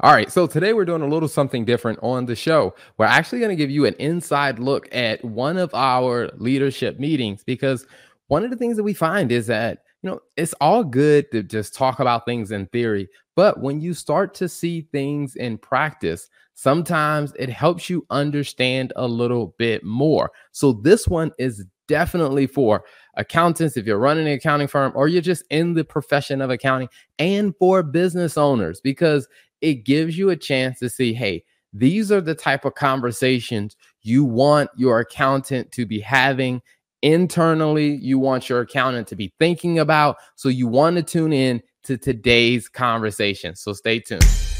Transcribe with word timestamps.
All 0.00 0.12
right, 0.12 0.32
so 0.32 0.46
today 0.46 0.72
we're 0.72 0.86
doing 0.86 1.02
a 1.02 1.06
little 1.06 1.28
something 1.28 1.66
different 1.66 1.98
on 2.02 2.24
the 2.24 2.34
show. 2.34 2.74
We're 2.96 3.04
actually 3.04 3.40
going 3.40 3.50
to 3.50 3.56
give 3.56 3.70
you 3.70 3.84
an 3.84 3.94
inside 3.98 4.58
look 4.58 4.88
at 4.92 5.22
one 5.22 5.58
of 5.58 5.72
our 5.74 6.30
leadership 6.38 6.98
meetings 6.98 7.44
because 7.44 7.86
one 8.28 8.42
of 8.42 8.50
the 8.50 8.56
things 8.56 8.76
that 8.78 8.82
we 8.82 8.94
find 8.94 9.30
is 9.30 9.46
that, 9.48 9.84
you 10.02 10.10
know, 10.10 10.20
it's 10.36 10.54
all 10.62 10.82
good 10.82 11.30
to 11.32 11.42
just 11.42 11.74
talk 11.74 12.00
about 12.00 12.24
things 12.24 12.52
in 12.52 12.66
theory, 12.68 13.06
but 13.36 13.60
when 13.60 13.80
you 13.82 13.92
start 13.92 14.34
to 14.36 14.48
see 14.48 14.88
things 14.92 15.36
in 15.36 15.58
practice, 15.58 16.30
sometimes 16.54 17.34
it 17.38 17.50
helps 17.50 17.90
you 17.90 18.06
understand 18.08 18.94
a 18.96 19.06
little 19.06 19.54
bit 19.58 19.84
more. 19.84 20.32
So 20.52 20.72
this 20.72 21.06
one 21.06 21.32
is 21.38 21.66
definitely 21.86 22.46
for 22.46 22.82
accountants, 23.16 23.76
if 23.76 23.86
you're 23.86 23.98
running 23.98 24.26
an 24.26 24.32
accounting 24.32 24.68
firm 24.68 24.92
or 24.96 25.06
you're 25.06 25.20
just 25.20 25.44
in 25.50 25.74
the 25.74 25.84
profession 25.84 26.40
of 26.40 26.48
accounting, 26.48 26.88
and 27.18 27.54
for 27.58 27.82
business 27.82 28.38
owners, 28.38 28.80
because 28.80 29.28
it 29.62 29.84
gives 29.84 30.18
you 30.18 30.30
a 30.30 30.36
chance 30.36 30.78
to 30.80 30.90
see, 30.90 31.14
hey, 31.14 31.44
these 31.72 32.12
are 32.12 32.20
the 32.20 32.34
type 32.34 32.66
of 32.66 32.74
conversations 32.74 33.76
you 34.02 34.24
want 34.24 34.68
your 34.76 34.98
accountant 35.00 35.72
to 35.72 35.86
be 35.86 36.00
having 36.00 36.60
internally. 37.00 37.94
You 37.94 38.18
want 38.18 38.48
your 38.48 38.60
accountant 38.60 39.08
to 39.08 39.16
be 39.16 39.32
thinking 39.38 39.78
about. 39.78 40.16
So 40.36 40.50
you 40.50 40.66
want 40.66 40.96
to 40.96 41.02
tune 41.02 41.32
in 41.32 41.62
to 41.84 41.96
today's 41.96 42.68
conversation. 42.68 43.56
So 43.56 43.72
stay 43.72 44.00
tuned. 44.00 44.51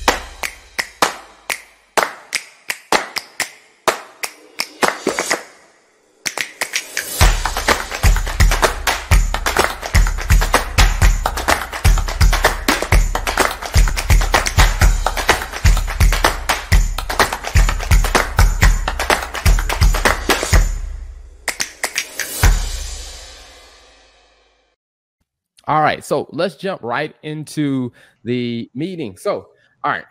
Right, 26.03 26.07
so 26.07 26.29
let's 26.33 26.57
jump 26.57 26.83
right 26.83 27.15
into 27.23 27.93
the 28.25 28.71
meeting. 28.75 29.17
So, 29.17 29.49
all 29.85 29.93
right, 29.93 30.05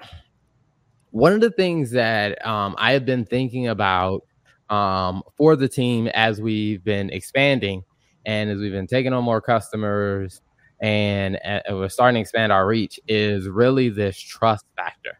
one 1.12 1.34
of 1.34 1.42
the 1.42 1.52
things 1.52 1.92
that 1.92 2.46
um, 2.46 2.76
I 2.78 2.94
have 2.94 3.06
been 3.06 3.26
thinking 3.26 3.68
about 3.68 4.24
um, 4.70 5.24
for 5.38 5.56
the 5.56 5.68
team 5.68 6.08
as 6.08 6.42
we've 6.42 6.84
been 6.84 7.10
expanding 7.10 7.84
and 8.26 8.50
as 8.50 8.60
we've 8.60 8.72
been 8.72 8.88
taking 8.88 9.14
on 9.14 9.24
more 9.24 9.42
customers 9.42 10.42
and, 10.80 11.44
and 11.44 11.64
we're 11.78 11.90
starting 11.90 12.16
to 12.16 12.22
expand 12.22 12.52
our 12.52 12.66
reach 12.66 13.00
is 13.08 13.48
really 13.48 13.90
this 13.90 14.18
trust 14.18 14.66
factor. 14.76 15.20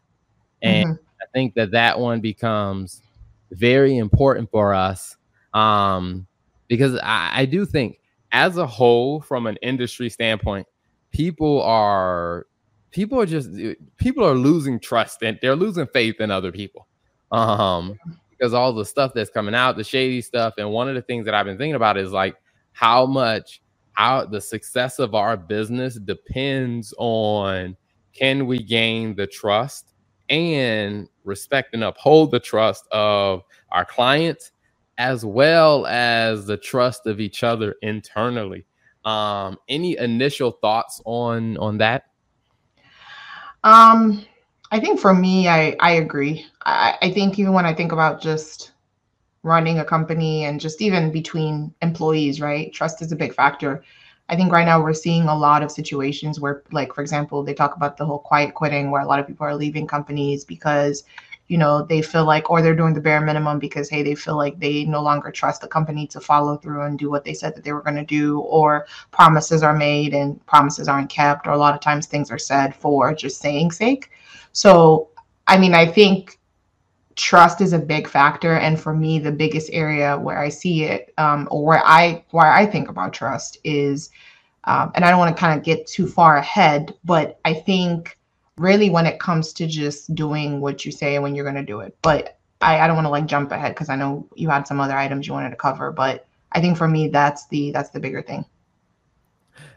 And 0.62 0.88
mm-hmm. 0.88 1.04
I 1.20 1.24
think 1.32 1.54
that 1.54 1.72
that 1.72 1.98
one 1.98 2.20
becomes 2.20 3.02
very 3.50 3.98
important 3.98 4.50
for 4.50 4.74
us 4.74 5.16
um, 5.52 6.26
because 6.68 6.98
I, 7.02 7.42
I 7.42 7.44
do 7.44 7.66
think 7.66 7.98
as 8.32 8.56
a 8.56 8.66
whole, 8.66 9.20
from 9.20 9.46
an 9.46 9.56
industry 9.62 10.08
standpoint, 10.08 10.66
people 11.10 11.62
are 11.62 12.46
people 12.90 13.20
are 13.20 13.26
just 13.26 13.50
people 13.96 14.24
are 14.24 14.34
losing 14.34 14.80
trust 14.80 15.22
and 15.22 15.38
they're 15.40 15.56
losing 15.56 15.86
faith 15.86 16.20
in 16.20 16.30
other 16.30 16.50
people. 16.50 16.88
Um, 17.30 17.98
because 18.30 18.54
all 18.54 18.72
the 18.72 18.84
stuff 18.84 19.12
that's 19.14 19.30
coming 19.30 19.54
out, 19.54 19.76
the 19.76 19.84
shady 19.84 20.20
stuff, 20.20 20.54
and 20.58 20.70
one 20.70 20.88
of 20.88 20.94
the 20.94 21.02
things 21.02 21.24
that 21.26 21.34
I've 21.34 21.46
been 21.46 21.58
thinking 21.58 21.76
about 21.76 21.96
is 21.96 22.10
like 22.10 22.36
how 22.72 23.06
much 23.06 23.62
how 23.92 24.24
the 24.24 24.40
success 24.40 24.98
of 24.98 25.14
our 25.14 25.36
business 25.36 25.96
depends 25.96 26.94
on 26.98 27.76
can 28.14 28.46
we 28.46 28.58
gain 28.58 29.14
the 29.14 29.26
trust 29.26 29.94
and 30.28 31.08
respect 31.24 31.74
and 31.74 31.84
uphold 31.84 32.30
the 32.30 32.40
trust 32.40 32.86
of 32.90 33.42
our 33.70 33.84
clients 33.84 34.51
as 35.02 35.24
well 35.24 35.84
as 35.86 36.46
the 36.46 36.56
trust 36.56 37.08
of 37.08 37.18
each 37.18 37.42
other 37.42 37.74
internally. 37.82 38.64
Um, 39.04 39.58
any 39.68 39.98
initial 39.98 40.52
thoughts 40.52 41.02
on 41.04 41.56
on 41.56 41.78
that? 41.78 42.04
Um, 43.64 44.24
I 44.70 44.78
think 44.78 45.00
for 45.00 45.12
me, 45.12 45.48
I 45.48 45.76
I 45.80 45.92
agree. 45.94 46.46
I, 46.64 46.96
I 47.02 47.10
think 47.10 47.36
even 47.40 47.52
when 47.52 47.66
I 47.66 47.74
think 47.74 47.90
about 47.90 48.22
just 48.22 48.70
running 49.42 49.80
a 49.80 49.84
company 49.84 50.44
and 50.44 50.60
just 50.60 50.80
even 50.80 51.10
between 51.10 51.74
employees, 51.82 52.40
right? 52.40 52.72
Trust 52.72 53.02
is 53.02 53.10
a 53.10 53.16
big 53.16 53.34
factor. 53.34 53.82
I 54.28 54.36
think 54.36 54.52
right 54.52 54.64
now 54.64 54.80
we're 54.80 54.94
seeing 54.94 55.24
a 55.24 55.36
lot 55.36 55.64
of 55.64 55.72
situations 55.72 56.38
where, 56.38 56.62
like, 56.70 56.94
for 56.94 57.00
example, 57.02 57.42
they 57.42 57.54
talk 57.54 57.74
about 57.74 57.96
the 57.96 58.06
whole 58.06 58.20
quiet 58.20 58.54
quitting, 58.54 58.92
where 58.92 59.02
a 59.02 59.06
lot 59.06 59.18
of 59.18 59.26
people 59.26 59.44
are 59.44 59.56
leaving 59.56 59.88
companies 59.88 60.44
because 60.44 61.02
you 61.52 61.58
know 61.58 61.82
they 61.82 62.00
feel 62.00 62.24
like 62.24 62.48
or 62.48 62.62
they're 62.62 62.74
doing 62.74 62.94
the 62.94 63.00
bare 63.00 63.20
minimum 63.20 63.58
because 63.58 63.90
hey 63.90 64.02
they 64.02 64.14
feel 64.14 64.38
like 64.38 64.58
they 64.58 64.84
no 64.86 65.02
longer 65.02 65.30
trust 65.30 65.60
the 65.60 65.68
company 65.68 66.06
to 66.06 66.18
follow 66.18 66.56
through 66.56 66.80
and 66.80 66.98
do 66.98 67.10
what 67.10 67.24
they 67.24 67.34
said 67.34 67.54
that 67.54 67.62
they 67.62 67.74
were 67.74 67.82
going 67.82 67.94
to 67.94 68.06
do 68.06 68.40
or 68.40 68.86
promises 69.10 69.62
are 69.62 69.76
made 69.76 70.14
and 70.14 70.44
promises 70.46 70.88
aren't 70.88 71.10
kept 71.10 71.46
or 71.46 71.50
a 71.50 71.58
lot 71.58 71.74
of 71.74 71.80
times 71.82 72.06
things 72.06 72.30
are 72.30 72.38
said 72.38 72.74
for 72.74 73.12
just 73.12 73.38
saying 73.38 73.70
sake. 73.70 74.10
So 74.52 75.10
i 75.46 75.58
mean 75.58 75.74
i 75.74 75.84
think 75.84 76.38
trust 77.16 77.60
is 77.60 77.74
a 77.74 77.78
big 77.78 78.08
factor 78.08 78.56
and 78.56 78.80
for 78.80 78.94
me 78.94 79.18
the 79.18 79.30
biggest 79.30 79.68
area 79.74 80.18
where 80.18 80.38
i 80.38 80.48
see 80.48 80.84
it 80.84 81.12
um, 81.18 81.46
or 81.50 81.62
where 81.66 81.82
i 81.84 82.24
where 82.30 82.50
i 82.50 82.64
think 82.64 82.88
about 82.88 83.12
trust 83.12 83.58
is 83.62 84.08
um, 84.64 84.90
and 84.94 85.04
i 85.04 85.10
don't 85.10 85.18
want 85.18 85.36
to 85.36 85.38
kind 85.38 85.58
of 85.58 85.62
get 85.62 85.86
too 85.86 86.06
far 86.06 86.38
ahead 86.38 86.94
but 87.04 87.38
i 87.44 87.52
think 87.52 88.16
really 88.58 88.90
when 88.90 89.06
it 89.06 89.18
comes 89.18 89.52
to 89.54 89.66
just 89.66 90.14
doing 90.14 90.60
what 90.60 90.84
you 90.84 90.92
say 90.92 91.18
when 91.18 91.34
you're 91.34 91.44
going 91.44 91.56
to 91.56 91.64
do 91.64 91.80
it. 91.80 91.96
But 92.02 92.38
I, 92.60 92.80
I 92.80 92.86
don't 92.86 92.96
want 92.96 93.06
to 93.06 93.10
like 93.10 93.26
jump 93.26 93.50
ahead 93.52 93.74
because 93.74 93.88
I 93.88 93.96
know 93.96 94.28
you 94.34 94.48
had 94.48 94.66
some 94.66 94.80
other 94.80 94.96
items 94.96 95.26
you 95.26 95.32
wanted 95.32 95.50
to 95.50 95.56
cover, 95.56 95.90
but 95.90 96.26
I 96.52 96.60
think 96.60 96.76
for 96.76 96.88
me 96.88 97.08
that's 97.08 97.46
the 97.48 97.70
that's 97.72 97.90
the 97.90 98.00
bigger 98.00 98.22
thing. 98.22 98.44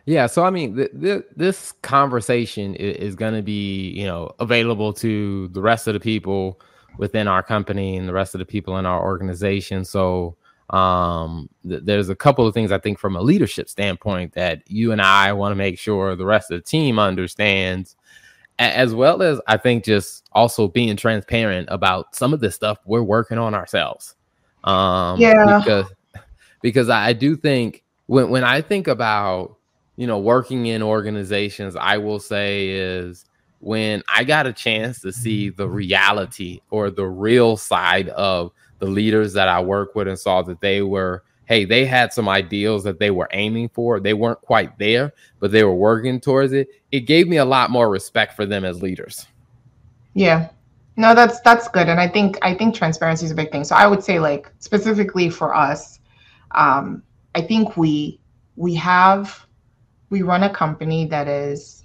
Yeah, 0.05 0.27
so 0.27 0.43
I 0.43 0.51
mean, 0.51 0.75
th- 0.75 0.91
th- 1.01 1.23
this 1.35 1.71
conversation 1.81 2.75
is, 2.75 2.97
is 2.97 3.15
going 3.15 3.33
to 3.33 3.41
be, 3.41 3.89
you 3.89 4.05
know, 4.05 4.31
available 4.39 4.93
to 4.93 5.47
the 5.49 5.61
rest 5.61 5.87
of 5.87 5.95
the 5.95 5.99
people 5.99 6.59
within 6.97 7.27
our 7.27 7.41
company 7.41 7.97
and 7.97 8.07
the 8.07 8.13
rest 8.13 8.35
of 8.35 8.39
the 8.39 8.45
people 8.45 8.77
in 8.77 8.85
our 8.85 9.03
organization. 9.03 9.83
So, 9.83 10.37
um, 10.69 11.49
th- 11.67 11.81
there's 11.83 12.09
a 12.09 12.15
couple 12.15 12.45
of 12.45 12.53
things 12.53 12.71
I 12.71 12.77
think 12.77 12.99
from 12.99 13.15
a 13.15 13.21
leadership 13.21 13.67
standpoint 13.67 14.33
that 14.33 14.61
you 14.67 14.91
and 14.91 15.01
I 15.01 15.33
want 15.33 15.51
to 15.51 15.55
make 15.55 15.79
sure 15.79 16.15
the 16.15 16.25
rest 16.25 16.51
of 16.51 16.59
the 16.59 16.63
team 16.63 16.99
understands 16.99 17.95
as 18.59 18.93
well 18.93 19.21
as 19.21 19.39
I 19.47 19.57
think 19.57 19.83
just 19.83 20.27
also 20.31 20.67
being 20.67 20.95
transparent 20.95 21.67
about 21.71 22.15
some 22.15 22.33
of 22.33 22.39
the 22.39 22.51
stuff 22.51 22.77
we're 22.85 23.03
working 23.03 23.37
on 23.37 23.53
ourselves. 23.53 24.15
Um, 24.63 25.19
yeah, 25.19 25.59
because 25.59 25.91
because 26.61 26.89
I 26.89 27.13
do 27.13 27.35
think 27.35 27.83
when 28.07 28.29
when 28.29 28.43
I 28.43 28.61
think 28.61 28.87
about 28.87 29.57
you 29.97 30.07
know 30.07 30.19
working 30.19 30.67
in 30.67 30.81
organizations, 30.81 31.75
I 31.75 31.97
will 31.97 32.19
say 32.19 32.69
is 32.69 33.25
when 33.59 34.03
I 34.07 34.23
got 34.23 34.47
a 34.47 34.53
chance 34.53 35.01
to 35.01 35.11
see 35.11 35.49
the 35.49 35.67
reality 35.67 36.59
or 36.69 36.89
the 36.89 37.07
real 37.07 37.57
side 37.57 38.09
of 38.09 38.51
the 38.79 38.85
leaders 38.85 39.33
that 39.33 39.47
I 39.47 39.61
work 39.61 39.95
with 39.95 40.07
and 40.07 40.19
saw 40.19 40.41
that 40.43 40.61
they 40.61 40.81
were 40.81 41.23
hey, 41.45 41.65
they 41.65 41.85
had 41.85 42.11
some 42.11 42.27
ideals 42.27 42.83
that 42.83 42.99
they 42.99 43.11
were 43.11 43.29
aiming 43.31 43.69
for. 43.69 43.99
They 43.99 44.13
weren't 44.13 44.41
quite 44.41 44.77
there, 44.77 45.13
but 45.39 45.51
they 45.51 45.63
were 45.63 45.75
working 45.75 46.19
towards 46.19 46.53
it. 46.53 46.69
It 46.91 47.01
gave 47.01 47.27
me 47.27 47.37
a 47.37 47.45
lot 47.45 47.69
more 47.69 47.89
respect 47.89 48.35
for 48.35 48.45
them 48.45 48.65
as 48.65 48.81
leaders. 48.81 49.27
Yeah. 50.13 50.49
No, 50.97 51.13
that's 51.13 51.41
that's 51.41 51.67
good. 51.67 51.89
And 51.89 51.99
I 51.99 52.07
think 52.07 52.37
I 52.41 52.53
think 52.53 52.73
transparency 52.73 53.25
is 53.25 53.31
a 53.31 53.35
big 53.35 53.51
thing. 53.51 53.63
So 53.63 53.75
I 53.75 53.85
would 53.85 54.03
say 54.03 54.19
like 54.19 54.49
specifically 54.59 55.29
for 55.29 55.53
us, 55.53 55.99
um, 56.51 57.03
I 57.35 57.41
think 57.41 57.75
we 57.75 58.19
we 58.55 58.73
have 58.75 59.45
we 60.09 60.21
run 60.21 60.43
a 60.43 60.49
company 60.49 61.05
that 61.07 61.27
is 61.27 61.83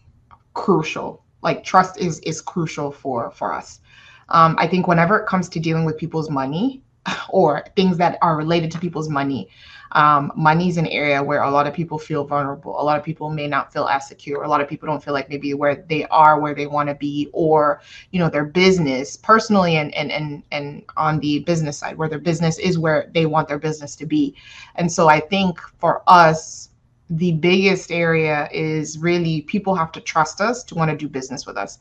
crucial. 0.55 1.25
Like 1.43 1.65
trust 1.65 1.99
is 1.99 2.21
is 2.21 2.41
crucial 2.41 2.93
for 2.93 3.33
for 3.33 3.53
us. 3.53 3.81
Um, 4.29 4.55
I 4.59 4.69
think 4.69 4.87
whenever 4.87 5.19
it 5.19 5.27
comes 5.27 5.49
to 5.51 5.61
dealing 5.61 5.85
with 5.85 5.99
people's 5.99 6.31
money, 6.31 6.83
or 7.31 7.65
things 7.77 7.97
that 7.99 8.19
are 8.23 8.37
related 8.37 8.71
to 8.73 8.79
people's 8.79 9.09
money. 9.09 9.49
Um, 9.93 10.31
money 10.37 10.69
is 10.69 10.77
an 10.77 10.87
area 10.87 11.23
where 11.23 11.43
a 11.43 11.51
lot 11.51 11.67
of 11.67 11.75
people 11.75 11.99
feel 11.99 12.25
vulnerable. 12.25 12.81
A 12.81 12.85
lot 12.85 12.97
of 12.97 13.05
people 13.05 13.29
may 13.29 13.49
not 13.49 13.73
feel 13.73 13.89
as 13.89 14.07
secure. 14.07 14.45
A 14.45 14.49
lot 14.49 14.61
of 14.61 14.69
people 14.69 14.87
don't 14.87 15.03
feel 15.03 15.15
like 15.15 15.29
maybe 15.29 15.53
where 15.55 15.85
they 15.89 16.05
are, 16.07 16.39
where 16.39 16.55
they 16.55 16.69
want 16.69 16.89
to 16.89 16.95
be, 16.95 17.29
or 17.33 17.81
you 18.13 18.21
know 18.21 18.31
their 18.31 18.45
business 18.45 19.17
personally 19.17 19.77
and 19.77 19.93
and 19.95 20.13
and 20.13 20.45
and 20.53 20.85
on 20.97 21.19
the 21.19 21.41
business 21.41 21.79
side, 21.79 21.97
where 21.97 22.09
their 22.09 22.21
business 22.21 22.59
is 22.59 22.79
where 22.79 23.11
they 23.15 23.27
want 23.27 23.49
their 23.49 23.59
business 23.59 23.97
to 23.97 24.07
be. 24.07 24.37
And 24.77 24.91
so 24.91 25.09
I 25.09 25.19
think 25.19 25.59
for 25.79 26.03
us, 26.07 26.71
the 27.09 27.33
biggest 27.33 27.91
area 27.91 28.49
is 28.53 28.97
really 28.99 29.41
people 29.43 29.75
have 29.75 29.91
to 29.93 30.01
trust 30.01 30.41
us 30.41 30.63
to 30.65 30.77
want 30.77 30.93
to 30.93 30.97
do 30.97 31.09
business 31.09 31.47
with 31.47 31.57
us 31.57 31.81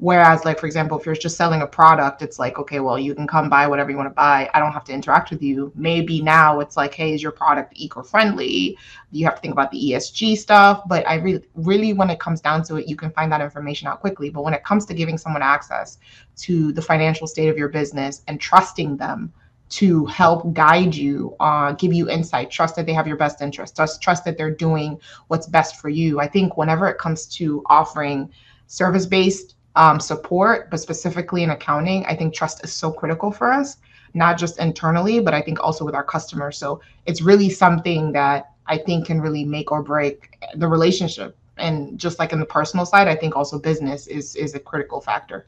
Whereas, 0.00 0.44
like, 0.44 0.60
for 0.60 0.66
example, 0.66 0.98
if 0.98 1.04
you're 1.04 1.16
just 1.16 1.36
selling 1.36 1.60
a 1.60 1.66
product, 1.66 2.22
it's 2.22 2.38
like, 2.38 2.56
okay, 2.60 2.78
well, 2.78 3.00
you 3.00 3.16
can 3.16 3.26
come 3.26 3.48
buy 3.48 3.66
whatever 3.66 3.90
you 3.90 3.96
want 3.96 4.08
to 4.08 4.14
buy. 4.14 4.48
I 4.54 4.60
don't 4.60 4.70
have 4.70 4.84
to 4.84 4.92
interact 4.92 5.30
with 5.30 5.42
you. 5.42 5.72
Maybe 5.74 6.22
now 6.22 6.60
it's 6.60 6.76
like, 6.76 6.94
hey, 6.94 7.14
is 7.14 7.22
your 7.22 7.32
product 7.32 7.72
eco 7.74 8.04
friendly? 8.04 8.78
You 9.10 9.24
have 9.24 9.34
to 9.34 9.40
think 9.40 9.52
about 9.52 9.72
the 9.72 9.90
ESG 9.90 10.38
stuff. 10.38 10.82
But 10.86 11.06
I 11.08 11.16
really, 11.16 11.42
really, 11.56 11.92
when 11.94 12.10
it 12.10 12.20
comes 12.20 12.40
down 12.40 12.62
to 12.64 12.76
it, 12.76 12.86
you 12.86 12.94
can 12.94 13.10
find 13.10 13.32
that 13.32 13.40
information 13.40 13.88
out 13.88 14.00
quickly. 14.00 14.30
But 14.30 14.44
when 14.44 14.54
it 14.54 14.62
comes 14.62 14.86
to 14.86 14.94
giving 14.94 15.18
someone 15.18 15.42
access 15.42 15.98
to 16.36 16.72
the 16.72 16.82
financial 16.82 17.26
state 17.26 17.48
of 17.48 17.58
your 17.58 17.68
business 17.68 18.22
and 18.28 18.40
trusting 18.40 18.98
them 18.98 19.32
to 19.70 20.06
help 20.06 20.54
guide 20.54 20.94
you, 20.94 21.34
uh, 21.40 21.72
give 21.72 21.92
you 21.92 22.08
insight, 22.08 22.52
trust 22.52 22.76
that 22.76 22.86
they 22.86 22.92
have 22.92 23.08
your 23.08 23.16
best 23.16 23.42
interest, 23.42 23.74
trust, 23.74 24.00
trust 24.00 24.24
that 24.24 24.38
they're 24.38 24.54
doing 24.54 25.00
what's 25.26 25.48
best 25.48 25.76
for 25.76 25.88
you. 25.88 26.20
I 26.20 26.28
think 26.28 26.56
whenever 26.56 26.88
it 26.88 26.98
comes 26.98 27.26
to 27.36 27.64
offering 27.66 28.30
service 28.68 29.04
based 29.04 29.56
um, 29.78 30.00
support, 30.00 30.70
but 30.70 30.80
specifically 30.80 31.44
in 31.44 31.50
accounting, 31.50 32.04
I 32.06 32.16
think 32.16 32.34
trust 32.34 32.64
is 32.64 32.72
so 32.72 32.90
critical 32.90 33.30
for 33.30 33.50
us, 33.50 33.76
not 34.12 34.36
just 34.36 34.58
internally, 34.58 35.20
but 35.20 35.34
I 35.34 35.40
think 35.40 35.60
also 35.60 35.84
with 35.84 35.94
our 35.94 36.02
customers. 36.02 36.58
So 36.58 36.80
it's 37.06 37.22
really 37.22 37.48
something 37.48 38.10
that 38.12 38.50
I 38.66 38.76
think 38.76 39.06
can 39.06 39.20
really 39.20 39.44
make 39.44 39.70
or 39.70 39.82
break 39.84 40.36
the 40.56 40.66
relationship. 40.66 41.36
And 41.58 41.96
just 41.96 42.18
like 42.18 42.32
in 42.32 42.40
the 42.40 42.46
personal 42.46 42.86
side, 42.86 43.06
I 43.06 43.14
think 43.14 43.36
also 43.36 43.58
business 43.58 44.08
is 44.08 44.34
is 44.34 44.54
a 44.54 44.60
critical 44.60 45.00
factor. 45.00 45.46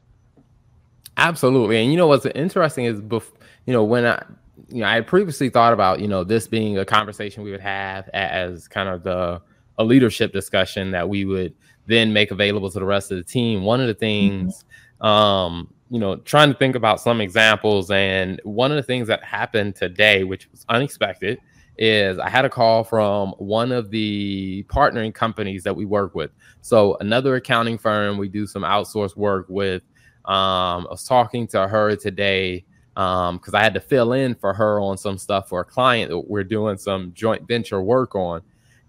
Absolutely, 1.17 1.81
and 1.81 1.91
you 1.91 1.97
know 1.97 2.07
what's 2.07 2.25
interesting 2.27 2.85
is, 2.85 3.01
bef- 3.01 3.33
you 3.65 3.73
know, 3.73 3.83
when 3.83 4.05
I, 4.05 4.23
you 4.69 4.79
know, 4.81 4.87
I 4.87 4.95
had 4.95 5.07
previously 5.07 5.49
thought 5.49 5.73
about, 5.73 5.99
you 5.99 6.07
know, 6.07 6.23
this 6.23 6.47
being 6.47 6.77
a 6.77 6.85
conversation 6.85 7.43
we 7.43 7.51
would 7.51 7.61
have 7.61 8.07
as 8.09 8.67
kind 8.69 8.87
of 8.87 9.03
the 9.03 9.41
a 9.77 9.83
leadership 9.83 10.31
discussion 10.31 10.91
that 10.91 11.09
we 11.09 11.25
would 11.25 11.53
then 11.87 12.13
make 12.13 12.31
available 12.31 12.69
to 12.69 12.79
the 12.79 12.85
rest 12.85 13.11
of 13.11 13.17
the 13.17 13.23
team. 13.23 13.63
One 13.63 13.81
of 13.81 13.87
the 13.87 13.93
things, 13.93 14.63
mm-hmm. 15.01 15.05
um, 15.05 15.73
you 15.89 15.99
know, 15.99 16.15
trying 16.17 16.51
to 16.51 16.57
think 16.57 16.75
about 16.75 17.01
some 17.01 17.21
examples, 17.21 17.91
and 17.91 18.39
one 18.43 18.71
of 18.71 18.77
the 18.77 18.83
things 18.83 19.07
that 19.07 19.23
happened 19.23 19.75
today, 19.75 20.23
which 20.23 20.49
was 20.51 20.65
unexpected, 20.69 21.39
is 21.77 22.19
I 22.19 22.29
had 22.29 22.45
a 22.45 22.49
call 22.49 22.83
from 22.83 23.31
one 23.37 23.71
of 23.71 23.89
the 23.89 24.63
partnering 24.69 25.13
companies 25.13 25.63
that 25.63 25.75
we 25.75 25.85
work 25.85 26.13
with. 26.15 26.31
So 26.61 26.95
another 26.99 27.35
accounting 27.35 27.77
firm 27.77 28.17
we 28.17 28.29
do 28.29 28.45
some 28.45 28.63
outsourced 28.63 29.17
work 29.17 29.47
with. 29.49 29.81
Um, 30.25 30.85
I 30.85 30.91
was 30.91 31.05
talking 31.05 31.47
to 31.47 31.67
her 31.67 31.95
today 31.95 32.65
because 32.93 33.53
um, 33.53 33.55
I 33.55 33.63
had 33.63 33.73
to 33.73 33.79
fill 33.79 34.13
in 34.13 34.35
for 34.35 34.53
her 34.53 34.79
on 34.79 34.97
some 34.97 35.17
stuff 35.17 35.49
for 35.49 35.61
a 35.61 35.65
client 35.65 36.11
that 36.11 36.19
we're 36.19 36.43
doing 36.43 36.77
some 36.77 37.13
joint 37.13 37.47
venture 37.47 37.81
work 37.81 38.15
on. 38.15 38.41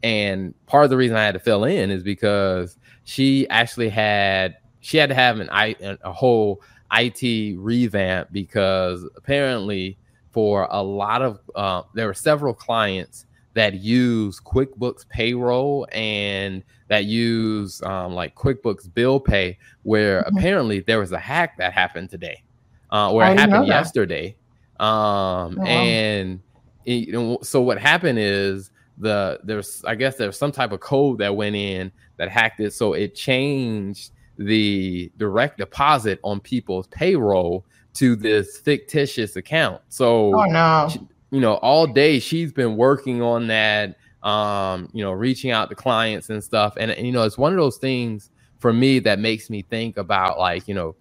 And 0.02 0.54
part 0.66 0.84
of 0.84 0.90
the 0.90 0.96
reason 0.96 1.16
I 1.16 1.24
had 1.24 1.34
to 1.34 1.40
fill 1.40 1.64
in 1.64 1.90
is 1.90 2.02
because 2.02 2.76
she 3.04 3.48
actually 3.48 3.88
had 3.88 4.56
she 4.80 4.96
had 4.96 5.08
to 5.08 5.14
have 5.14 5.38
an 5.38 5.48
a 5.50 6.12
whole 6.12 6.60
IT 6.92 7.56
revamp 7.58 8.28
because 8.32 9.08
apparently 9.16 9.96
for 10.30 10.66
a 10.70 10.82
lot 10.82 11.22
of 11.22 11.40
uh, 11.54 11.82
there 11.94 12.06
were 12.06 12.14
several 12.14 12.54
clients 12.54 13.26
that 13.54 13.74
use 13.74 14.40
QuickBooks 14.40 15.08
payroll 15.08 15.86
and 15.92 16.62
that 16.88 17.04
use 17.04 17.82
um, 17.82 18.14
like 18.14 18.34
QuickBooks 18.34 18.92
bill 18.92 19.20
pay, 19.20 19.58
where 19.82 20.22
mm-hmm. 20.22 20.36
apparently 20.36 20.80
there 20.80 20.98
was 20.98 21.12
a 21.12 21.18
hack 21.18 21.56
that 21.58 21.72
happened 21.72 22.10
today, 22.10 22.42
uh, 22.90 23.12
or 23.12 23.24
it 23.24 23.38
happened 23.38 23.66
yesterday. 23.66 24.36
Um, 24.80 25.58
oh, 25.60 25.64
and 25.64 26.40
it, 26.84 27.44
so 27.44 27.60
what 27.60 27.78
happened 27.78 28.18
is 28.18 28.70
the 28.98 29.40
there's 29.42 29.84
I 29.84 29.94
guess 29.94 30.16
there's 30.16 30.38
some 30.38 30.52
type 30.52 30.72
of 30.72 30.80
code 30.80 31.18
that 31.18 31.34
went 31.34 31.56
in 31.56 31.92
that 32.16 32.28
hacked 32.28 32.60
it, 32.60 32.72
so 32.72 32.92
it 32.92 33.14
changed 33.14 34.12
the 34.38 35.10
direct 35.18 35.58
deposit 35.58 36.18
on 36.22 36.40
people's 36.40 36.86
payroll 36.88 37.64
to 37.94 38.16
this 38.16 38.58
fictitious 38.58 39.36
account. 39.36 39.82
So, 39.88 40.34
oh 40.34 40.44
no, 40.44 40.88
she, 40.90 41.00
you 41.30 41.40
know, 41.40 41.54
all 41.54 41.86
day 41.86 42.18
she's 42.18 42.52
been 42.52 42.76
working 42.76 43.22
on 43.22 43.46
that. 43.48 43.96
Um, 44.22 44.88
you 44.92 45.02
know, 45.02 45.10
reaching 45.10 45.50
out 45.50 45.68
to 45.70 45.74
clients 45.74 46.30
and 46.30 46.42
stuff, 46.44 46.74
and, 46.78 46.92
and 46.92 47.04
you 47.04 47.12
know, 47.12 47.24
it's 47.24 47.36
one 47.36 47.52
of 47.52 47.58
those 47.58 47.78
things 47.78 48.30
for 48.60 48.72
me 48.72 49.00
that 49.00 49.18
makes 49.18 49.50
me 49.50 49.62
think 49.62 49.96
about 49.96 50.38
like 50.38 50.68
you 50.68 50.74
know 50.74 50.94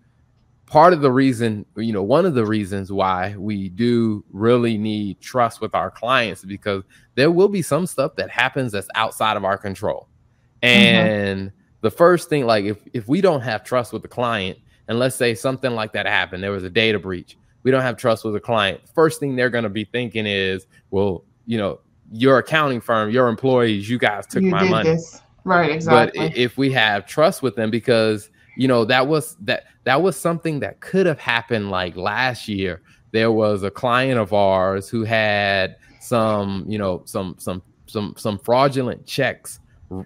part 0.71 0.93
of 0.93 1.01
the 1.01 1.11
reason, 1.11 1.65
you 1.75 1.91
know, 1.91 2.01
one 2.01 2.25
of 2.25 2.33
the 2.33 2.45
reasons 2.45 2.93
why 2.93 3.35
we 3.37 3.67
do 3.67 4.23
really 4.31 4.77
need 4.77 5.19
trust 5.19 5.59
with 5.59 5.75
our 5.75 5.91
clients 5.91 6.45
because 6.45 6.81
there 7.15 7.29
will 7.29 7.49
be 7.49 7.61
some 7.61 7.85
stuff 7.85 8.15
that 8.15 8.29
happens 8.29 8.71
that's 8.71 8.87
outside 8.95 9.35
of 9.35 9.43
our 9.43 9.57
control. 9.57 10.07
Mm-hmm. 10.63 10.85
And 10.85 11.39
mm-hmm. 11.49 11.55
the 11.81 11.91
first 11.91 12.29
thing, 12.29 12.45
like 12.45 12.63
if, 12.63 12.77
if 12.93 13.05
we 13.09 13.19
don't 13.19 13.41
have 13.41 13.65
trust 13.65 13.91
with 13.91 14.01
the 14.01 14.07
client, 14.07 14.57
and 14.87 14.97
let's 14.97 15.17
say 15.17 15.35
something 15.35 15.71
like 15.71 15.91
that 15.91 16.05
happened, 16.05 16.41
there 16.41 16.51
was 16.51 16.63
a 16.63 16.69
data 16.69 16.99
breach, 16.99 17.37
we 17.63 17.71
don't 17.71 17.81
have 17.81 17.97
trust 17.97 18.23
with 18.23 18.33
the 18.33 18.39
client. 18.39 18.79
First 18.95 19.19
thing 19.19 19.35
they're 19.35 19.49
going 19.49 19.65
to 19.65 19.69
be 19.69 19.83
thinking 19.83 20.25
is, 20.25 20.67
well, 20.89 21.25
you 21.45 21.57
know, 21.57 21.81
your 22.13 22.37
accounting 22.37 22.79
firm, 22.79 23.09
your 23.09 23.27
employees, 23.27 23.89
you 23.89 23.97
guys 23.97 24.25
took 24.25 24.41
you 24.41 24.49
my 24.49 24.63
money. 24.63 24.91
This. 24.91 25.21
Right, 25.43 25.71
exactly. 25.71 26.29
But 26.29 26.37
if 26.37 26.57
we 26.57 26.71
have 26.71 27.05
trust 27.05 27.41
with 27.41 27.57
them, 27.57 27.71
because 27.71 28.29
you 28.55 28.67
know 28.67 28.85
that 28.85 29.07
was 29.07 29.35
that 29.41 29.65
that 29.83 30.01
was 30.01 30.17
something 30.17 30.59
that 30.59 30.79
could 30.79 31.05
have 31.05 31.19
happened 31.19 31.71
like 31.71 31.95
last 31.95 32.47
year. 32.47 32.81
There 33.11 33.31
was 33.31 33.63
a 33.63 33.71
client 33.71 34.19
of 34.19 34.33
ours 34.33 34.89
who 34.89 35.03
had 35.03 35.77
some 35.99 36.65
you 36.67 36.77
know 36.77 37.03
some 37.05 37.35
some 37.39 37.61
some 37.87 38.15
some 38.17 38.39
fraudulent 38.39 39.05
checks 39.05 39.59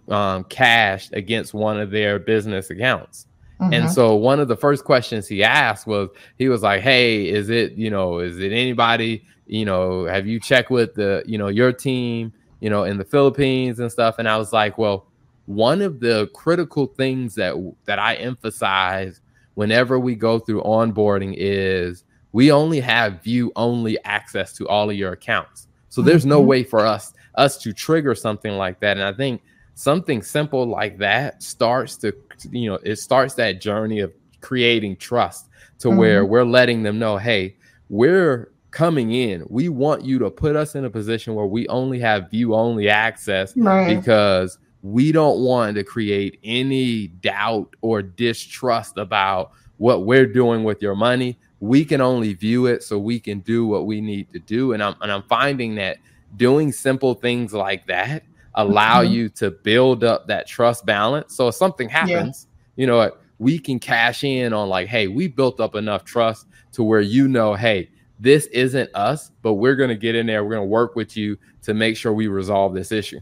um, 0.09 0.43
cashed 0.45 1.13
against 1.13 1.53
one 1.53 1.79
of 1.79 1.91
their 1.91 2.19
business 2.19 2.69
accounts. 2.69 3.27
Mm-hmm. 3.59 3.73
and 3.73 3.89
so 3.89 4.15
one 4.15 4.41
of 4.41 4.49
the 4.49 4.57
first 4.57 4.83
questions 4.83 5.29
he 5.29 5.41
asked 5.41 5.87
was 5.87 6.09
he 6.37 6.49
was 6.49 6.61
like 6.61 6.81
hey 6.81 7.29
is 7.29 7.49
it 7.49 7.71
you 7.75 7.89
know 7.89 8.19
is 8.19 8.37
it 8.37 8.51
anybody 8.51 9.25
you 9.47 9.63
know 9.63 10.03
have 10.03 10.27
you 10.27 10.41
checked 10.41 10.69
with 10.69 10.93
the 10.95 11.23
you 11.25 11.37
know 11.37 11.47
your 11.47 11.71
team 11.71 12.33
you 12.59 12.69
know 12.69 12.83
in 12.83 12.97
the 12.97 13.05
philippines 13.05 13.79
and 13.79 13.89
stuff? 13.89 14.19
And 14.19 14.27
i 14.27 14.35
was 14.35 14.51
like 14.51 14.77
well 14.77 15.07
one 15.45 15.81
of 15.81 15.99
the 15.99 16.29
critical 16.33 16.87
things 16.87 17.35
that 17.35 17.55
that 17.85 17.99
I 17.99 18.15
emphasize 18.15 19.21
whenever 19.53 19.99
we 19.99 20.15
go 20.15 20.39
through 20.39 20.61
onboarding 20.63 21.35
is 21.37 22.03
we 22.31 22.51
only 22.51 22.79
have 22.79 23.23
view 23.23 23.51
only 23.55 23.97
access 24.03 24.53
to 24.53 24.67
all 24.67 24.89
of 24.89 24.95
your 24.95 25.13
accounts. 25.13 25.67
So 25.89 26.01
there's 26.01 26.23
mm-hmm. 26.23 26.29
no 26.29 26.41
way 26.41 26.63
for 26.63 26.79
us 26.79 27.13
us 27.35 27.57
to 27.59 27.73
trigger 27.73 28.15
something 28.15 28.53
like 28.53 28.79
that. 28.79 28.97
And 28.97 29.05
I 29.05 29.13
think 29.13 29.41
something 29.75 30.21
simple 30.21 30.65
like 30.65 30.97
that 30.97 31.43
starts 31.43 31.97
to 31.97 32.13
you 32.51 32.69
know 32.69 32.79
it 32.83 32.97
starts 32.97 33.35
that 33.35 33.61
journey 33.61 33.99
of 33.99 34.13
creating 34.41 34.97
trust 34.97 35.49
to 35.79 35.89
mm-hmm. 35.89 35.97
where 35.97 36.25
we're 36.25 36.45
letting 36.45 36.83
them 36.83 36.99
know, 36.99 37.17
hey, 37.17 37.55
we're 37.89 38.51
coming 38.71 39.11
in. 39.11 39.45
We 39.49 39.69
want 39.69 40.03
you 40.03 40.19
to 40.19 40.29
put 40.29 40.55
us 40.55 40.75
in 40.75 40.85
a 40.85 40.89
position 40.89 41.33
where 41.33 41.45
we 41.45 41.67
only 41.67 41.99
have 41.99 42.29
view 42.29 42.53
only 42.53 42.89
access 42.89 43.55
right. 43.55 43.95
because 43.95 44.57
we 44.85 45.11
don't 45.11 45.39
want 45.39 45.75
to 45.75 45.83
create 45.83 46.39
any 46.43 47.07
doubt 47.07 47.75
or 47.81 48.03
distrust 48.03 48.97
about 48.97 49.51
what 49.77 50.05
we're 50.05 50.27
doing 50.27 50.63
with 50.63 50.79
your 50.79 50.95
money. 50.95 51.39
We 51.59 51.83
can 51.83 52.01
only 52.01 52.35
view 52.35 52.67
it 52.67 52.83
so 52.83 52.99
we 52.99 53.19
can 53.19 53.39
do 53.39 53.65
what 53.65 53.87
we 53.87 53.99
need 53.99 54.31
to 54.33 54.37
do. 54.37 54.73
And 54.73 54.83
I'm 54.83 54.93
and 55.01 55.11
I'm 55.11 55.23
finding 55.23 55.73
that 55.75 55.97
doing 56.37 56.71
simple 56.71 57.15
things 57.15 57.51
like 57.51 57.87
that 57.87 58.25
allow 58.53 59.01
mm-hmm. 59.01 59.13
you 59.13 59.29
to 59.29 59.49
build 59.49 60.03
up 60.03 60.27
that 60.27 60.45
trust 60.47 60.85
balance. 60.85 61.35
So 61.35 61.47
if 61.47 61.55
something 61.55 61.89
happens, 61.89 62.45
yeah. 62.75 62.81
you 62.81 62.85
know, 62.85 63.11
we 63.39 63.57
can 63.57 63.79
cash 63.79 64.23
in 64.23 64.53
on 64.53 64.69
like, 64.69 64.87
hey, 64.87 65.07
we 65.07 65.27
built 65.27 65.59
up 65.59 65.73
enough 65.73 66.03
trust 66.03 66.45
to 66.73 66.83
where 66.83 67.01
you 67.01 67.27
know, 67.27 67.55
hey, 67.55 67.89
this 68.19 68.45
isn't 68.47 68.93
us, 68.93 69.31
but 69.41 69.55
we're 69.55 69.75
going 69.75 69.89
to 69.89 69.95
get 69.95 70.13
in 70.13 70.27
there. 70.27 70.43
We're 70.43 70.51
going 70.51 70.67
to 70.67 70.71
work 70.71 70.95
with 70.95 71.17
you 71.17 71.39
to 71.63 71.73
make 71.73 71.97
sure 71.97 72.13
we 72.13 72.27
resolve 72.27 72.75
this 72.75 72.91
issue. 72.91 73.19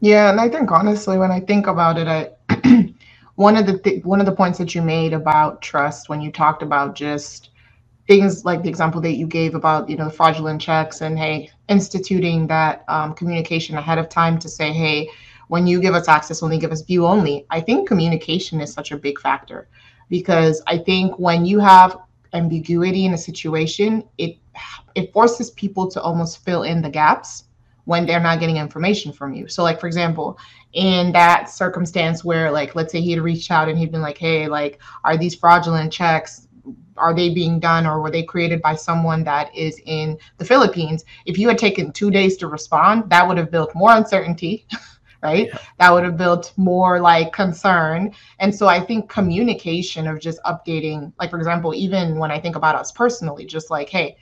Yeah, 0.00 0.30
and 0.30 0.40
I 0.40 0.48
think 0.48 0.70
honestly, 0.70 1.18
when 1.18 1.30
I 1.32 1.40
think 1.40 1.66
about 1.66 1.98
it, 1.98 2.06
I 2.08 2.94
one 3.36 3.56
of 3.56 3.66
the 3.66 3.78
th- 3.78 4.04
one 4.04 4.20
of 4.20 4.26
the 4.26 4.32
points 4.32 4.58
that 4.58 4.74
you 4.74 4.82
made 4.82 5.12
about 5.12 5.62
trust 5.62 6.08
when 6.08 6.20
you 6.20 6.30
talked 6.30 6.62
about 6.62 6.94
just 6.94 7.50
things 8.08 8.44
like 8.44 8.62
the 8.62 8.68
example 8.68 9.00
that 9.02 9.14
you 9.14 9.26
gave 9.26 9.54
about 9.54 9.88
you 9.88 9.96
know 9.96 10.10
fraudulent 10.10 10.60
checks 10.60 11.00
and 11.02 11.18
hey 11.18 11.50
instituting 11.68 12.46
that 12.48 12.84
um, 12.88 13.14
communication 13.14 13.76
ahead 13.76 13.98
of 13.98 14.08
time 14.08 14.38
to 14.40 14.48
say 14.48 14.72
hey 14.72 15.08
when 15.48 15.66
you 15.66 15.80
give 15.80 15.94
us 15.94 16.08
access 16.08 16.42
only 16.42 16.58
give 16.58 16.72
us 16.72 16.82
view 16.82 17.06
only 17.06 17.46
i 17.50 17.60
think 17.60 17.88
communication 17.88 18.60
is 18.60 18.72
such 18.72 18.92
a 18.92 18.98
big 18.98 19.20
factor. 19.20 19.68
Because 20.10 20.62
i 20.68 20.78
think 20.78 21.18
when 21.18 21.46
you 21.46 21.60
have 21.60 21.98
ambiguity 22.34 23.06
in 23.06 23.14
a 23.14 23.18
situation 23.18 24.04
it 24.18 24.36
it 24.94 25.12
forces 25.12 25.50
people 25.52 25.90
to 25.90 26.02
almost 26.02 26.44
fill 26.44 26.64
in 26.64 26.82
the 26.82 26.90
gaps 26.90 27.45
when 27.86 28.04
they're 28.04 28.20
not 28.20 28.40
getting 28.40 28.58
information 28.58 29.12
from 29.12 29.32
you. 29.32 29.48
So, 29.48 29.62
like 29.62 29.80
for 29.80 29.86
example, 29.86 30.38
in 30.74 31.12
that 31.12 31.48
circumstance 31.48 32.22
where, 32.22 32.50
like, 32.50 32.74
let's 32.74 32.92
say 32.92 33.00
he 33.00 33.12
had 33.12 33.22
reached 33.22 33.50
out 33.50 33.68
and 33.68 33.78
he'd 33.78 33.92
been 33.92 34.02
like, 34.02 34.18
"Hey, 34.18 34.46
like, 34.46 34.80
are 35.04 35.16
these 35.16 35.34
fraudulent 35.34 35.92
checks? 35.92 36.48
Are 36.96 37.14
they 37.14 37.32
being 37.32 37.60
done, 37.60 37.86
or 37.86 38.00
were 38.00 38.10
they 38.10 38.22
created 38.22 38.60
by 38.60 38.74
someone 38.74 39.24
that 39.24 39.54
is 39.56 39.80
in 39.86 40.18
the 40.38 40.44
Philippines?" 40.44 41.04
If 41.24 41.38
you 41.38 41.48
had 41.48 41.58
taken 41.58 41.92
two 41.92 42.10
days 42.10 42.36
to 42.38 42.48
respond, 42.48 43.08
that 43.10 43.26
would 43.26 43.38
have 43.38 43.50
built 43.50 43.74
more 43.74 43.92
uncertainty. 43.92 44.66
right? 45.22 45.50
That 45.78 45.92
would 45.92 46.04
have 46.04 46.16
built 46.16 46.52
more 46.56 47.00
like 47.00 47.32
concern. 47.32 48.12
And 48.38 48.54
so 48.54 48.68
I 48.68 48.78
think 48.78 49.08
communication 49.08 50.06
of 50.06 50.20
just 50.20 50.38
updating, 50.44 51.12
like 51.18 51.30
for 51.30 51.38
example, 51.38 51.74
even 51.74 52.18
when 52.18 52.30
I 52.30 52.38
think 52.38 52.54
about 52.54 52.76
us 52.76 52.92
personally, 52.92 53.44
just 53.44 53.70
like, 53.70 53.88
hey, 53.88 54.16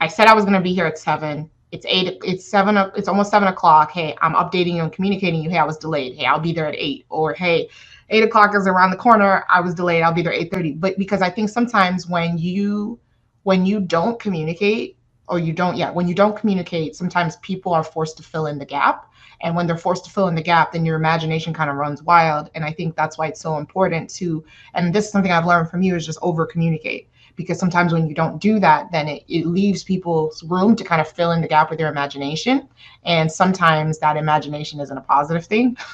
I 0.00 0.06
said 0.06 0.26
I 0.26 0.34
was 0.34 0.44
going 0.44 0.54
to 0.54 0.60
be 0.60 0.72
here 0.72 0.86
at 0.86 0.98
seven. 0.98 1.50
It's 1.70 1.84
eight. 1.88 2.18
It's 2.24 2.44
seven. 2.44 2.76
It's 2.96 3.08
almost 3.08 3.30
seven 3.30 3.48
o'clock. 3.48 3.90
Hey, 3.90 4.16
I'm 4.22 4.34
updating 4.34 4.76
you 4.76 4.82
and 4.82 4.92
communicating 4.92 5.42
you. 5.42 5.50
Hey, 5.50 5.58
I 5.58 5.64
was 5.64 5.76
delayed. 5.76 6.16
Hey, 6.16 6.24
I'll 6.26 6.40
be 6.40 6.52
there 6.52 6.66
at 6.66 6.74
eight. 6.76 7.04
Or 7.10 7.34
hey, 7.34 7.68
eight 8.10 8.24
o'clock 8.24 8.54
is 8.54 8.66
around 8.66 8.90
the 8.90 8.96
corner. 8.96 9.44
I 9.48 9.60
was 9.60 9.74
delayed. 9.74 10.02
I'll 10.02 10.14
be 10.14 10.22
there 10.22 10.32
eight 10.32 10.50
thirty. 10.52 10.72
But 10.72 10.96
because 10.98 11.22
I 11.22 11.30
think 11.30 11.50
sometimes 11.50 12.08
when 12.08 12.38
you 12.38 12.98
when 13.42 13.66
you 13.66 13.80
don't 13.80 14.18
communicate 14.20 14.98
or 15.28 15.38
you 15.38 15.52
don't 15.52 15.76
yeah 15.76 15.90
when 15.90 16.08
you 16.08 16.14
don't 16.14 16.36
communicate 16.36 16.94
sometimes 16.96 17.36
people 17.36 17.72
are 17.72 17.84
forced 17.84 18.16
to 18.16 18.22
fill 18.22 18.46
in 18.46 18.58
the 18.58 18.64
gap 18.64 19.10
and 19.40 19.54
when 19.54 19.66
they're 19.66 19.76
forced 19.76 20.04
to 20.04 20.10
fill 20.10 20.28
in 20.28 20.34
the 20.34 20.42
gap 20.42 20.72
then 20.72 20.84
your 20.84 20.96
imagination 20.96 21.52
kind 21.54 21.70
of 21.70 21.76
runs 21.76 22.02
wild 22.02 22.50
and 22.54 22.64
i 22.64 22.72
think 22.72 22.96
that's 22.96 23.18
why 23.18 23.26
it's 23.26 23.40
so 23.40 23.58
important 23.58 24.08
to 24.10 24.44
and 24.74 24.94
this 24.94 25.06
is 25.06 25.12
something 25.12 25.32
i've 25.32 25.46
learned 25.46 25.70
from 25.70 25.82
you 25.82 25.94
is 25.94 26.04
just 26.04 26.18
over 26.22 26.46
communicate 26.46 27.08
because 27.38 27.58
sometimes 27.58 27.92
when 27.92 28.08
you 28.08 28.14
don't 28.14 28.38
do 28.40 28.58
that 28.58 28.90
then 28.92 29.08
it, 29.08 29.24
it 29.28 29.46
leaves 29.46 29.84
people's 29.84 30.42
room 30.42 30.76
to 30.76 30.84
kind 30.84 31.00
of 31.00 31.08
fill 31.08 31.30
in 31.30 31.40
the 31.40 31.48
gap 31.48 31.70
with 31.70 31.78
their 31.78 31.90
imagination. 31.90 32.68
And 33.04 33.32
sometimes 33.32 34.00
that 34.00 34.18
imagination 34.18 34.80
isn't 34.80 34.98
a 34.98 35.00
positive 35.00 35.46
thing. 35.46 35.78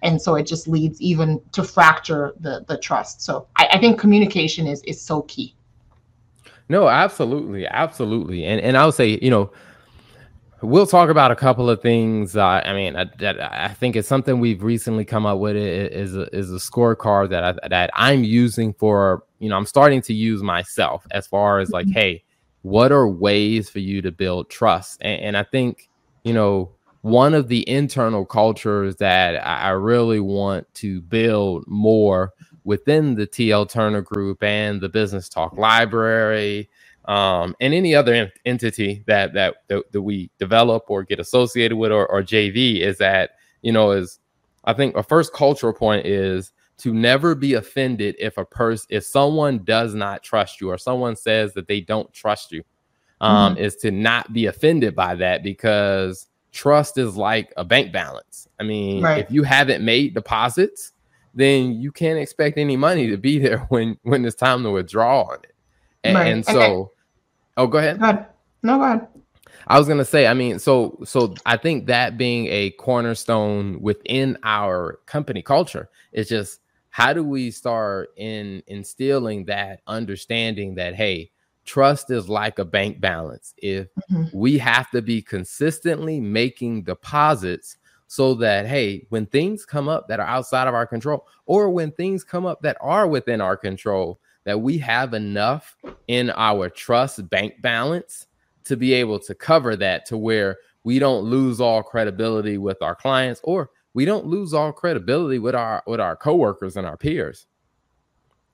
And 0.00 0.22
so 0.22 0.36
it 0.36 0.46
just 0.46 0.68
leads 0.68 1.00
even 1.00 1.40
to 1.50 1.64
fracture 1.64 2.32
the 2.38 2.64
the 2.68 2.78
trust. 2.78 3.20
So 3.20 3.48
i, 3.56 3.66
I 3.72 3.78
think 3.80 3.98
communication 3.98 4.68
is 4.68 4.80
is 4.84 5.00
so 5.00 5.22
key. 5.22 5.56
No, 6.68 6.86
absolutely, 6.86 7.66
absolutely, 7.66 8.44
and 8.44 8.60
and 8.60 8.76
I 8.76 8.86
would 8.86 8.94
say, 8.94 9.18
you 9.20 9.28
know, 9.28 9.50
we'll 10.62 10.86
talk 10.86 11.10
about 11.10 11.30
a 11.30 11.36
couple 11.36 11.70
of 11.70 11.80
things. 11.80 12.36
Uh, 12.36 12.62
I 12.64 12.72
mean, 12.72 12.96
I, 12.96 13.06
that 13.18 13.40
I 13.40 13.68
think 13.68 13.96
it's 13.96 14.08
something 14.08 14.40
we've 14.40 14.62
recently 14.62 15.04
come 15.04 15.26
up 15.26 15.38
with. 15.38 15.56
Is 15.56 16.16
a, 16.16 16.34
is 16.34 16.50
a 16.52 16.56
scorecard 16.56 17.30
that 17.30 17.44
I, 17.44 17.68
that 17.68 17.90
I'm 17.94 18.24
using 18.24 18.72
for 18.74 19.24
you 19.38 19.48
know 19.48 19.56
I'm 19.56 19.66
starting 19.66 20.02
to 20.02 20.14
use 20.14 20.42
myself 20.42 21.06
as 21.10 21.26
far 21.26 21.60
as 21.60 21.70
like, 21.70 21.86
mm-hmm. 21.86 21.98
hey, 21.98 22.24
what 22.62 22.92
are 22.92 23.08
ways 23.08 23.70
for 23.70 23.78
you 23.78 24.02
to 24.02 24.10
build 24.10 24.50
trust? 24.50 24.98
And, 25.00 25.20
and 25.22 25.36
I 25.36 25.42
think 25.42 25.88
you 26.24 26.32
know 26.32 26.70
one 27.02 27.34
of 27.34 27.48
the 27.48 27.68
internal 27.68 28.24
cultures 28.24 28.96
that 28.96 29.46
I 29.46 29.70
really 29.70 30.20
want 30.20 30.72
to 30.74 31.00
build 31.02 31.64
more 31.66 32.32
within 32.64 33.14
the 33.14 33.26
TL 33.26 33.70
Turner 33.70 34.02
Group 34.02 34.42
and 34.42 34.80
the 34.80 34.90
Business 34.90 35.28
Talk 35.28 35.56
Library, 35.56 36.68
um, 37.08 37.56
and 37.58 37.72
any 37.72 37.94
other 37.94 38.12
en- 38.12 38.32
entity 38.44 39.02
that, 39.06 39.32
that, 39.32 39.56
that 39.68 39.90
that 39.90 40.02
we 40.02 40.30
develop 40.38 40.84
or 40.88 41.02
get 41.02 41.18
associated 41.18 41.76
with 41.76 41.90
or, 41.90 42.06
or 42.06 42.22
JV 42.22 42.80
is 42.80 42.98
that 42.98 43.30
you 43.62 43.72
know 43.72 43.90
is 43.92 44.20
I 44.64 44.74
think 44.74 44.94
a 44.94 45.02
first 45.02 45.32
cultural 45.32 45.72
point 45.72 46.06
is 46.06 46.52
to 46.78 46.92
never 46.92 47.34
be 47.34 47.54
offended 47.54 48.14
if 48.18 48.36
a 48.36 48.44
person 48.44 48.86
if 48.90 49.04
someone 49.04 49.64
does 49.64 49.94
not 49.94 50.22
trust 50.22 50.60
you 50.60 50.70
or 50.70 50.76
someone 50.76 51.16
says 51.16 51.54
that 51.54 51.66
they 51.66 51.80
don't 51.80 52.12
trust 52.12 52.52
you 52.52 52.62
um, 53.22 53.54
mm-hmm. 53.54 53.64
is 53.64 53.76
to 53.76 53.90
not 53.90 54.32
be 54.34 54.46
offended 54.46 54.94
by 54.94 55.14
that 55.14 55.42
because 55.42 56.26
trust 56.52 56.98
is 56.98 57.16
like 57.16 57.52
a 57.56 57.64
bank 57.64 57.90
balance. 57.90 58.46
I 58.60 58.64
mean, 58.64 59.02
right. 59.02 59.24
if 59.24 59.30
you 59.30 59.42
haven't 59.44 59.82
made 59.82 60.12
deposits 60.12 60.92
then 61.34 61.80
you 61.80 61.92
can't 61.92 62.18
expect 62.18 62.58
any 62.58 62.76
money 62.76 63.08
to 63.08 63.16
be 63.16 63.38
there 63.42 63.60
when 63.70 63.96
when 64.02 64.26
it's 64.26 64.36
time 64.36 64.62
to 64.64 64.70
withdraw 64.70 65.22
on 65.22 65.38
it. 65.42 65.54
And, 66.04 66.14
right. 66.14 66.26
and 66.26 66.44
so. 66.44 66.92
Oh, 67.58 67.66
go 67.66 67.78
ahead. 67.78 67.98
Go 67.98 68.04
ahead. 68.06 68.26
No, 68.62 68.78
go 68.78 68.84
ahead. 68.84 69.08
I 69.66 69.78
was 69.78 69.86
gonna 69.86 70.04
say, 70.04 70.26
I 70.26 70.34
mean, 70.34 70.58
so 70.58 70.98
so 71.04 71.34
I 71.44 71.58
think 71.58 71.86
that 71.86 72.16
being 72.16 72.46
a 72.46 72.70
cornerstone 72.72 73.80
within 73.82 74.38
our 74.42 75.00
company 75.04 75.42
culture 75.42 75.90
is 76.12 76.28
just 76.28 76.60
how 76.90 77.12
do 77.12 77.22
we 77.22 77.50
start 77.50 78.10
in 78.16 78.62
instilling 78.66 79.44
that 79.44 79.82
understanding 79.86 80.74
that 80.76 80.94
hey, 80.94 81.30
trust 81.66 82.10
is 82.10 82.30
like 82.30 82.58
a 82.58 82.64
bank 82.64 82.98
balance. 83.00 83.52
If 83.58 83.88
mm-hmm. 84.10 84.24
we 84.32 84.56
have 84.58 84.90
to 84.92 85.02
be 85.02 85.20
consistently 85.20 86.18
making 86.18 86.84
deposits 86.84 87.76
so 88.06 88.32
that 88.32 88.66
hey 88.66 89.06
when 89.10 89.26
things 89.26 89.66
come 89.66 89.86
up 89.86 90.08
that 90.08 90.18
are 90.18 90.26
outside 90.26 90.66
of 90.66 90.74
our 90.74 90.86
control 90.86 91.26
or 91.44 91.68
when 91.68 91.92
things 91.92 92.24
come 92.24 92.46
up 92.46 92.62
that 92.62 92.78
are 92.80 93.06
within 93.06 93.42
our 93.42 93.54
control 93.56 94.18
that 94.48 94.58
we 94.58 94.78
have 94.78 95.12
enough 95.12 95.76
in 96.06 96.30
our 96.30 96.70
trust 96.70 97.28
bank 97.28 97.60
balance 97.60 98.28
to 98.64 98.78
be 98.78 98.94
able 98.94 99.18
to 99.18 99.34
cover 99.34 99.76
that 99.76 100.06
to 100.06 100.16
where 100.16 100.56
we 100.84 100.98
don't 100.98 101.24
lose 101.24 101.60
all 101.60 101.82
credibility 101.82 102.56
with 102.56 102.80
our 102.80 102.94
clients 102.94 103.42
or 103.44 103.68
we 103.92 104.06
don't 104.06 104.24
lose 104.24 104.54
all 104.54 104.72
credibility 104.72 105.38
with 105.38 105.54
our 105.54 105.82
with 105.86 106.00
our 106.00 106.16
coworkers 106.16 106.78
and 106.78 106.86
our 106.86 106.96
peers 106.96 107.46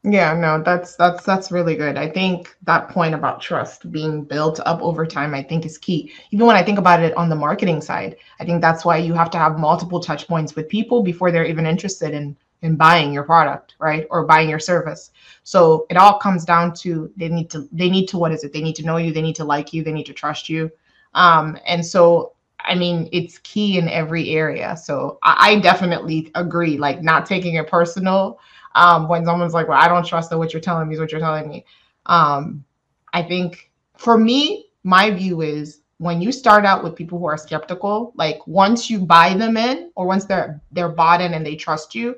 yeah, 0.07 0.35
no, 0.35 0.63
that's 0.63 0.97
that's 0.97 1.25
that's 1.25 1.51
really 1.51 1.77
good. 1.77 1.97
I 1.97 2.11
think 2.11 2.55
that 2.65 2.91
point 2.91 3.15
about 3.15 3.41
trust 3.41 3.91
being 3.91 4.23
built 4.23 4.61
up 4.67 4.83
over 4.83 5.07
time, 5.07 5.35
I 5.35 5.43
think 5.43 5.65
is 5.65 5.79
key. 5.79 6.13
Even 6.31 6.47
when 6.47 6.57
I 6.57 6.63
think 6.63 6.79
about 6.79 7.03
it 7.03 7.17
on 7.17 7.31
the 7.31 7.35
marketing 7.35 7.81
side, 7.81 8.17
I 8.39 8.45
think 8.45 8.61
that's 8.61 8.85
why 8.85 8.99
you 8.99 9.15
have 9.15 9.31
to 9.31 9.39
have 9.39 9.59
multiple 9.59 10.01
touch 10.01 10.29
points 10.29 10.55
with 10.55 10.69
people 10.69 11.03
before 11.03 11.33
they're 11.33 11.47
even 11.47 11.65
interested 11.65 12.13
in 12.13 12.37
in 12.65 12.77
buying 12.77 13.13
your 13.13 13.23
product, 13.25 13.75
right? 13.79 14.07
Or 14.11 14.25
buying 14.25 14.49
your 14.49 14.59
service. 14.59 15.11
So 15.43 15.87
it 15.91 15.99
all 15.99 16.19
comes 16.19 16.45
down 16.45 16.73
to 16.77 17.13
they 17.17 17.29
need 17.29 17.51
to 17.51 17.69
they 17.71 17.91
need 17.91 18.07
to 18.07 18.19
what 18.19 18.33
is 18.33 18.43
it? 18.43 18.53
They 18.53 18.63
need 18.63 18.77
to 18.77 18.85
know 18.85 18.97
you, 18.97 19.13
they 19.13 19.23
need 19.23 19.37
to 19.37 19.45
like 19.45 19.73
you, 19.73 19.85
they 19.85 19.93
need 19.93 20.07
to 20.07 20.15
trust 20.15 20.49
you. 20.49 20.71
Um, 21.13 21.59
and 21.67 21.85
so 21.85 22.33
I 22.61 22.75
mean, 22.75 23.11
it's 23.13 23.39
key 23.39 23.79
in 23.79 23.91
every 23.91 24.31
area. 24.31 24.75
So 24.77 25.19
I, 25.23 25.51
I 25.51 25.61
definitely 25.61 26.31
agree, 26.35 26.79
like 26.79 27.03
not 27.03 27.27
taking 27.27 27.57
it 27.57 27.69
personal 27.69 28.41
um, 28.75 29.07
when 29.07 29.27
someone's 29.27 29.53
like, 29.53 29.69
well, 29.69 29.81
I 29.81 29.87
don't 29.87 30.07
trust 30.07 30.31
that 30.31 30.39
what 30.39 30.55
you're 30.55 30.63
telling 30.63 30.89
me 30.89 30.95
is 30.95 31.01
what 31.01 31.13
you're 31.13 31.21
telling 31.21 31.47
me. 31.47 31.67
Um, 32.07 32.65
I 33.13 33.23
think 33.23 33.71
for 33.99 34.17
me, 34.17 34.71
my 34.83 35.11
view 35.11 35.43
is 35.43 35.83
when 35.99 36.23
you 36.23 36.33
start 36.33 36.65
out 36.65 36.83
with 36.83 36.97
people 36.97 37.19
who 37.19 37.27
are 37.27 37.37
skeptical, 37.37 38.15
like 38.17 38.47
once 38.47 38.89
you 38.89 39.01
buy 39.01 39.35
them 39.35 39.59
in 39.59 39.91
or 39.95 40.07
once 40.07 40.25
they're 40.25 40.61
they're 40.73 40.89
bought 40.89 41.21
in 41.21 41.35
and 41.35 41.45
they 41.45 41.57
trust 41.57 41.95
you, 41.95 42.17